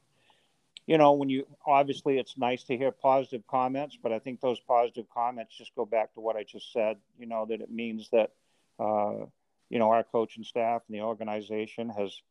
you 0.86 0.98
know, 0.98 1.13
when 1.13 1.30
you 1.30 1.45
obviously 1.65 2.17
it's 2.19 2.38
nice 2.38 2.63
to 2.65 2.78
hear 2.78 2.91
positive 2.91 3.45
comments, 3.48 3.98
but 4.02 4.12
I 4.12 4.19
think 4.19 4.41
those 4.41 4.60
positive 4.60 5.06
comments 5.13 5.58
just 5.58 5.76
go 5.76 5.86
back 5.86 6.13
to 6.13 6.19
what 6.19 6.36
I 6.36 6.43
just 6.43 6.72
said. 6.72 6.98
You 7.19 7.26
know 7.26 7.45
that 7.48 7.62
it 7.62 7.72
means 7.72 8.10
that 8.12 8.32
uh, 8.80 9.26
you 9.70 9.80
know 9.80 9.90
our 9.92 10.04
coaching 10.04 10.44
staff 10.44 10.82
and 10.88 10.98
the 10.98 11.02
organization 11.02 11.90
has 11.90 12.22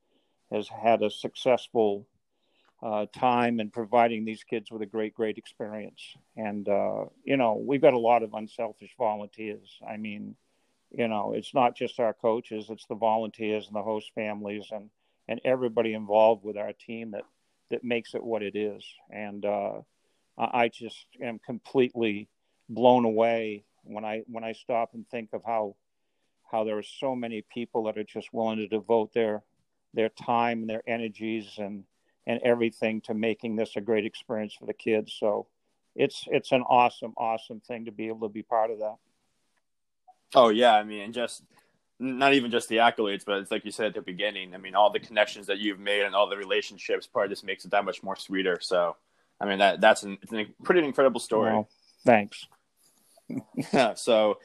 has 0.50 0.68
had 0.68 1.02
a 1.02 1.10
successful 1.10 2.06
uh, 2.82 3.06
time 3.12 3.60
in 3.60 3.70
providing 3.70 4.24
these 4.24 4.44
kids 4.44 4.70
with 4.70 4.82
a 4.82 4.86
great, 4.86 5.14
great 5.14 5.36
experience. 5.36 6.14
And 6.36 6.68
uh, 6.68 7.06
you 7.24 7.36
know, 7.36 7.54
we've 7.54 7.82
got 7.82 7.94
a 7.94 7.98
lot 7.98 8.22
of 8.22 8.34
unselfish 8.34 8.94
volunteers. 8.96 9.78
I 9.88 9.96
mean, 9.96 10.36
you 10.90 11.08
know, 11.08 11.32
it's 11.34 11.54
not 11.54 11.76
just 11.76 12.00
our 12.00 12.14
coaches; 12.14 12.66
it's 12.70 12.86
the 12.86 12.94
volunteers 12.94 13.66
and 13.66 13.76
the 13.76 13.82
host 13.82 14.12
families 14.14 14.68
and 14.70 14.90
and 15.28 15.40
everybody 15.44 15.92
involved 15.92 16.44
with 16.44 16.56
our 16.56 16.72
team 16.72 17.10
that 17.10 17.24
that 17.70 17.84
makes 17.84 18.14
it 18.14 18.24
what 18.24 18.42
it 18.42 18.56
is. 18.56 18.84
And 19.10 19.44
uh, 19.44 19.80
I 20.38 20.68
just 20.68 21.06
am 21.20 21.38
completely 21.38 22.28
blown 22.68 23.04
away 23.04 23.64
when 23.82 24.04
I 24.04 24.22
when 24.26 24.44
I 24.44 24.52
stop 24.52 24.94
and 24.94 25.06
think 25.08 25.30
of 25.32 25.42
how 25.44 25.74
how 26.50 26.64
there 26.64 26.78
are 26.78 26.82
so 26.82 27.14
many 27.14 27.42
people 27.52 27.84
that 27.84 27.98
are 27.98 28.04
just 28.04 28.32
willing 28.32 28.58
to 28.58 28.68
devote 28.68 29.12
their 29.12 29.42
their 29.94 30.08
time 30.08 30.60
and 30.60 30.70
their 30.70 30.82
energies 30.86 31.54
and 31.58 31.84
and 32.26 32.40
everything 32.44 33.00
to 33.00 33.14
making 33.14 33.56
this 33.56 33.76
a 33.76 33.80
great 33.80 34.04
experience 34.04 34.54
for 34.54 34.66
the 34.66 34.74
kids. 34.74 35.16
So 35.18 35.46
it's 35.96 36.24
it's 36.28 36.52
an 36.52 36.62
awesome 36.62 37.14
awesome 37.16 37.60
thing 37.60 37.86
to 37.86 37.92
be 37.92 38.08
able 38.08 38.28
to 38.28 38.32
be 38.32 38.42
part 38.42 38.70
of 38.70 38.78
that. 38.78 38.96
Oh 40.34 40.50
yeah, 40.50 40.74
I 40.74 40.84
mean, 40.84 41.12
just 41.12 41.42
not 41.98 42.34
even 42.34 42.50
just 42.50 42.68
the 42.68 42.76
accolades, 42.76 43.24
but 43.24 43.38
it's 43.38 43.50
like 43.50 43.64
you 43.64 43.72
said 43.72 43.86
at 43.86 43.94
the 43.94 44.02
beginning. 44.02 44.54
I 44.54 44.58
mean, 44.58 44.74
all 44.74 44.90
the 44.90 45.00
connections 45.00 45.46
that 45.46 45.58
you've 45.58 45.80
made 45.80 46.02
and 46.02 46.14
all 46.14 46.28
the 46.28 46.36
relationships 46.36 47.06
probably 47.06 47.30
just 47.30 47.44
makes 47.44 47.64
it 47.64 47.72
that 47.72 47.84
much 47.84 48.02
more 48.02 48.14
sweeter. 48.14 48.58
So, 48.60 48.96
I 49.40 49.46
mean, 49.46 49.58
that 49.58 49.80
that's 49.80 50.02
an, 50.04 50.18
it's 50.22 50.32
a 50.32 50.46
pretty 50.62 50.86
incredible 50.86 51.20
story. 51.20 51.52
Well, 51.52 51.68
thanks. 52.04 52.46
yeah. 53.72 53.94
So, 53.96 54.38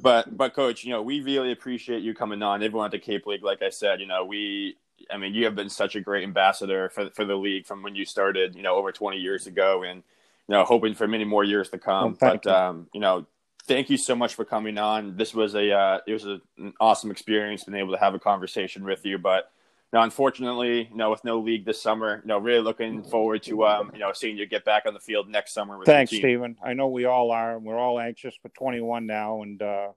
but 0.00 0.36
but 0.36 0.54
coach, 0.54 0.84
you 0.84 0.90
know, 0.90 1.02
we 1.02 1.20
really 1.20 1.52
appreciate 1.52 2.02
you 2.02 2.14
coming 2.14 2.42
on. 2.42 2.62
Everyone 2.62 2.86
at 2.86 2.92
the 2.92 2.98
Cape 2.98 3.26
League, 3.26 3.42
like 3.42 3.62
I 3.62 3.70
said, 3.70 4.00
you 4.00 4.06
know, 4.06 4.24
we. 4.24 4.76
I 5.10 5.16
mean, 5.16 5.34
you 5.34 5.44
have 5.46 5.56
been 5.56 5.68
such 5.68 5.96
a 5.96 6.00
great 6.00 6.22
ambassador 6.22 6.88
for 6.88 7.10
for 7.10 7.24
the 7.24 7.34
league 7.34 7.66
from 7.66 7.82
when 7.82 7.96
you 7.96 8.04
started, 8.04 8.54
you 8.54 8.62
know, 8.62 8.76
over 8.76 8.92
20 8.92 9.18
years 9.18 9.46
ago, 9.46 9.82
and 9.82 10.02
you 10.48 10.54
know, 10.54 10.64
hoping 10.64 10.94
for 10.94 11.08
many 11.08 11.24
more 11.24 11.44
years 11.44 11.70
to 11.70 11.78
come. 11.78 12.16
Well, 12.20 12.32
but 12.32 12.44
you. 12.44 12.52
um, 12.52 12.86
you 12.92 13.00
know, 13.00 13.26
thank 13.66 13.90
you 13.90 13.96
so 13.96 14.14
much 14.14 14.34
for 14.34 14.44
coming 14.44 14.78
on. 14.78 15.16
This 15.16 15.34
was 15.34 15.54
a 15.54 15.72
uh, 15.72 15.98
it 16.06 16.12
was 16.12 16.24
an 16.24 16.40
awesome 16.80 17.10
experience 17.10 17.64
being 17.64 17.78
able 17.78 17.92
to 17.92 17.98
have 17.98 18.14
a 18.14 18.18
conversation 18.18 18.84
with 18.84 19.04
you. 19.04 19.18
But 19.18 19.50
you 19.92 19.98
know, 19.98 20.04
unfortunately, 20.04 20.88
you 20.90 20.96
know, 20.96 21.10
with 21.10 21.22
no 21.22 21.38
league 21.38 21.66
this 21.66 21.80
summer, 21.80 22.22
you 22.24 22.28
know, 22.28 22.38
really 22.38 22.62
looking 22.62 23.02
forward 23.02 23.42
to 23.42 23.66
um, 23.66 23.90
you 23.92 24.00
know, 24.00 24.12
seeing 24.14 24.38
you 24.38 24.46
get 24.46 24.64
back 24.64 24.84
on 24.86 24.94
the 24.94 25.00
field 25.00 25.28
next 25.28 25.52
summer. 25.52 25.76
With 25.76 25.84
Thanks, 25.84 26.10
Stephen. 26.10 26.56
I 26.64 26.72
know 26.72 26.88
we 26.88 27.04
all 27.04 27.30
are. 27.30 27.58
We're 27.58 27.78
all 27.78 28.00
anxious 28.00 28.34
for 28.40 28.48
21 28.48 29.06
now, 29.06 29.42
and 29.42 29.60
uh, 29.60 29.88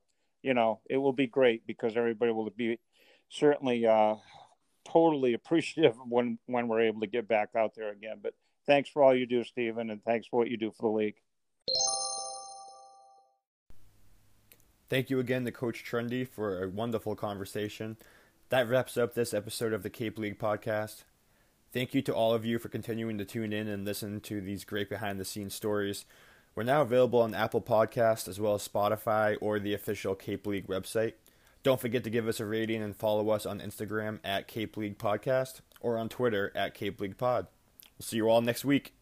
you 0.44 0.54
know, 0.54 0.82
it 0.90 0.98
will 0.98 1.14
be 1.14 1.28
great 1.28 1.66
because 1.66 1.96
everybody 1.96 2.34
will 2.34 2.50
be 2.50 2.78
certainly 3.30 3.88
uh, 3.88 4.16
totally 4.84 5.34
appreciative 5.34 5.96
when 6.10 6.40
when 6.48 6.68
we're 6.68 6.82
able 6.82 7.00
to 7.00 7.08
get 7.08 7.30
back 7.30 7.50
out 7.56 7.74
there 7.76 7.92
again. 7.92 8.18
But 8.22 8.34
thanks 8.66 8.90
for 8.90 9.02
all 9.02 9.16
you 9.16 9.26
do, 9.26 9.46
Stephen, 9.46 9.90
and 9.90 10.04
thanks 10.04 10.28
for 10.28 10.40
what 10.40 10.50
you 10.50 10.58
do 10.58 10.72
for 10.72 10.92
the 10.92 10.98
league. 10.98 11.16
Thank 14.90 15.10
you 15.10 15.20
again 15.20 15.46
to 15.46 15.52
Coach 15.52 15.84
Trundy 15.84 16.28
for 16.28 16.64
a 16.64 16.70
wonderful 16.70 17.16
conversation. 17.16 17.98
That 18.50 18.70
wraps 18.70 18.96
up 18.96 19.16
this 19.16 19.34
episode 19.34 19.74
of 19.74 19.82
the 19.82 19.90
Cape 19.90 20.20
League 20.20 20.38
podcast. 20.38 21.04
Thank 21.74 21.96
you 21.96 22.04
to 22.04 22.14
all 22.14 22.32
of 22.34 22.46
you 22.46 22.60
for 22.60 22.70
continuing 22.70 23.18
to 23.18 23.26
tune 23.26 23.52
in 23.52 23.68
and 23.68 23.84
listen 23.84 24.22
to 24.22 24.40
these 24.40 24.64
great 24.64 24.88
behind 24.88 25.20
the 25.20 25.26
scenes 25.26 25.56
stories. 25.56 26.06
We're 26.54 26.64
now 26.64 26.84
available 26.84 27.22
on 27.22 27.34
Apple 27.34 27.62
Podcast 27.62 28.28
as 28.28 28.40
well 28.40 28.54
as 28.54 28.68
Spotify 28.68 29.36
or 29.42 29.60
the 29.60 29.74
official 29.74 30.14
Cape 30.14 30.46
League 30.46 30.68
website. 30.68 31.14
Don't 31.64 31.82
forget 31.82 32.04
to 32.04 32.12
give 32.12 32.28
us 32.28 32.40
a 32.40 32.46
rating 32.46 32.84
and 32.84 32.96
follow 32.96 33.30
us 33.30 33.48
on 33.48 33.60
Instagram 33.60 34.20
at 34.24 34.48
Cape 34.48 34.78
League 34.78 35.00
Podcast 35.00 35.62
or 35.82 35.98
on 35.98 36.08
Twitter 36.08 36.52
at 36.56 36.76
Cape 36.76 37.02
League 37.02 37.18
Pod. 37.18 37.48
We'll 37.98 38.06
see 38.06 38.18
you 38.18 38.30
all 38.30 38.42
next 38.42 38.64
week. 38.64 38.95